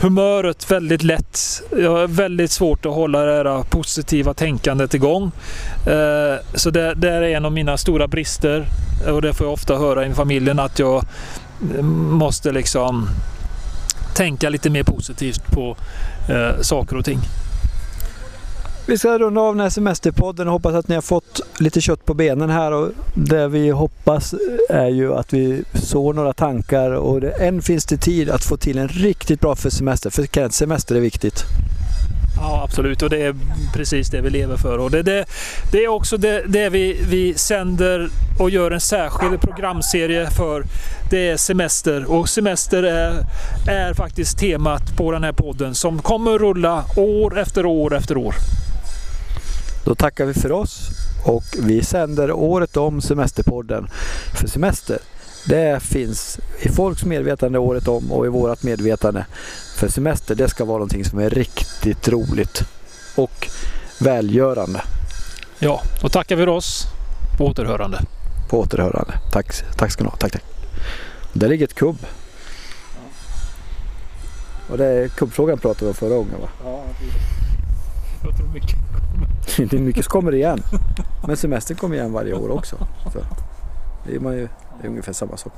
humöret 0.00 0.70
väldigt 0.70 1.02
lätt. 1.02 1.38
Jag 1.78 1.90
har 1.90 2.06
väldigt 2.06 2.50
svårt 2.50 2.86
att 2.86 2.94
hålla 2.94 3.24
det 3.24 3.50
här 3.50 3.62
positiva 3.62 4.34
tänkandet 4.34 4.94
igång. 4.94 5.30
Eh, 5.86 6.36
så 6.54 6.70
det, 6.70 6.94
det 6.94 7.10
är 7.10 7.22
en 7.22 7.44
av 7.44 7.52
mina 7.52 7.76
stora 7.76 8.08
brister. 8.08 8.66
Och 9.06 9.22
det 9.22 9.34
får 9.34 9.46
jag 9.46 9.52
ofta 9.52 9.76
höra 9.76 10.06
i 10.06 10.14
familjen 10.14 10.58
att 10.58 10.78
jag 10.78 11.04
eh, 11.76 11.82
måste 11.82 12.52
liksom 12.52 13.08
tänka 14.14 14.48
lite 14.50 14.70
mer 14.70 14.82
positivt 14.82 15.46
på 15.52 15.76
eh, 16.28 16.60
saker 16.60 16.96
och 16.96 17.04
ting. 17.04 17.18
Vi 18.88 18.98
ska 18.98 19.18
runda 19.18 19.40
av 19.40 19.54
den 19.54 19.60
här 19.60 19.70
semesterpodden 19.70 20.46
och 20.46 20.52
hoppas 20.52 20.74
att 20.74 20.88
ni 20.88 20.94
har 20.94 21.02
fått 21.02 21.40
lite 21.58 21.80
kött 21.80 22.04
på 22.04 22.14
benen 22.14 22.50
här 22.50 22.72
och 22.72 22.90
det 23.14 23.48
vi 23.48 23.70
hoppas 23.70 24.34
är 24.68 24.88
ju 24.88 25.14
att 25.14 25.32
vi 25.32 25.62
sår 25.74 26.14
några 26.14 26.32
tankar 26.32 26.90
och 26.90 27.20
det, 27.20 27.30
än 27.30 27.62
finns 27.62 27.84
det 27.84 27.96
tid 27.96 28.30
att 28.30 28.44
få 28.44 28.56
till 28.56 28.78
en 28.78 28.88
riktigt 28.88 29.40
bra 29.40 29.56
för 29.56 29.70
semester. 29.70 30.10
För 30.10 30.26
Kent, 30.26 30.54
semester 30.54 30.94
är 30.94 31.00
viktigt. 31.00 31.44
Ja 32.36 32.62
absolut 32.64 33.02
och 33.02 33.10
det 33.10 33.22
är 33.22 33.34
precis 33.74 34.10
det 34.10 34.20
vi 34.20 34.30
lever 34.30 34.56
för. 34.56 34.78
Och 34.78 34.90
det, 34.90 35.02
det, 35.02 35.24
det 35.72 35.84
är 35.84 35.88
också 35.88 36.16
det, 36.16 36.42
det 36.46 36.68
vi, 36.68 37.00
vi 37.10 37.34
sänder 37.34 38.08
och 38.40 38.50
gör 38.50 38.70
en 38.70 38.80
särskild 38.80 39.40
programserie 39.40 40.30
för. 40.30 40.64
Det 41.10 41.28
är 41.28 41.36
semester 41.36 42.10
och 42.10 42.28
semester 42.28 42.82
är, 42.82 43.24
är 43.68 43.94
faktiskt 43.94 44.38
temat 44.38 44.96
på 44.96 45.12
den 45.12 45.24
här 45.24 45.32
podden 45.32 45.74
som 45.74 46.02
kommer 46.02 46.38
rulla 46.38 46.84
år 46.96 47.38
efter 47.38 47.66
år 47.66 47.96
efter 47.96 48.16
år. 48.16 48.34
Då 49.86 49.94
tackar 49.94 50.24
vi 50.24 50.34
för 50.34 50.52
oss 50.52 50.90
och 51.24 51.44
vi 51.62 51.82
sänder 51.82 52.32
året 52.32 52.76
om 52.76 53.00
Semesterpodden. 53.00 53.88
För 54.34 54.48
semester, 54.48 54.98
det 55.48 55.82
finns 55.82 56.38
i 56.60 56.68
folks 56.68 57.04
medvetande 57.04 57.58
året 57.58 57.88
om 57.88 58.12
och 58.12 58.26
i 58.26 58.28
vårat 58.28 58.62
medvetande. 58.62 59.26
För 59.76 59.88
semester, 59.88 60.34
det 60.34 60.48
ska 60.48 60.64
vara 60.64 60.78
någonting 60.78 61.04
som 61.04 61.18
är 61.18 61.30
riktigt 61.30 62.08
roligt 62.08 62.62
och 63.16 63.48
välgörande. 64.00 64.82
Ja, 65.58 65.82
då 66.02 66.08
tackar 66.08 66.36
vi 66.36 66.42
för 66.42 66.48
oss. 66.48 66.84
På 67.38 67.46
återhörande. 67.46 68.00
På 68.50 68.60
återhörande. 68.60 69.14
Tack, 69.32 69.76
tack 69.76 69.92
ska 69.92 70.04
ni 70.04 70.10
ha. 70.10 70.16
Tack, 70.16 70.32
tack. 70.32 70.44
Där 71.32 71.48
ligger 71.48 71.64
ett 71.64 71.74
kubb. 71.74 71.98
Och 74.70 74.78
det 74.78 74.86
är 74.86 75.08
kubbfrågan 75.08 75.58
pratade 75.58 75.84
vi 75.84 75.88
om 75.88 75.94
förra 75.94 76.16
gången 76.16 76.40
va? 76.40 76.48
Ja, 76.64 76.84
jag 78.24 78.36
tror 78.36 78.48
mycket. 78.48 78.95
Det 79.56 79.72
är 79.72 79.78
mycket 79.78 80.04
som 80.04 80.10
kommer 80.10 80.34
igen. 80.34 80.58
Men 81.26 81.36
semestern 81.36 81.76
kommer 81.76 81.96
igen 81.96 82.12
varje 82.12 82.34
år 82.34 82.50
också. 82.50 82.76
Så 83.12 83.18
det 84.06 84.14
är, 84.16 84.20
man 84.20 84.32
ju, 84.32 84.48
det 84.80 84.86
är 84.86 84.88
ungefär 84.88 85.12
samma 85.12 85.36
sak. 85.36 85.52
man 85.52 85.54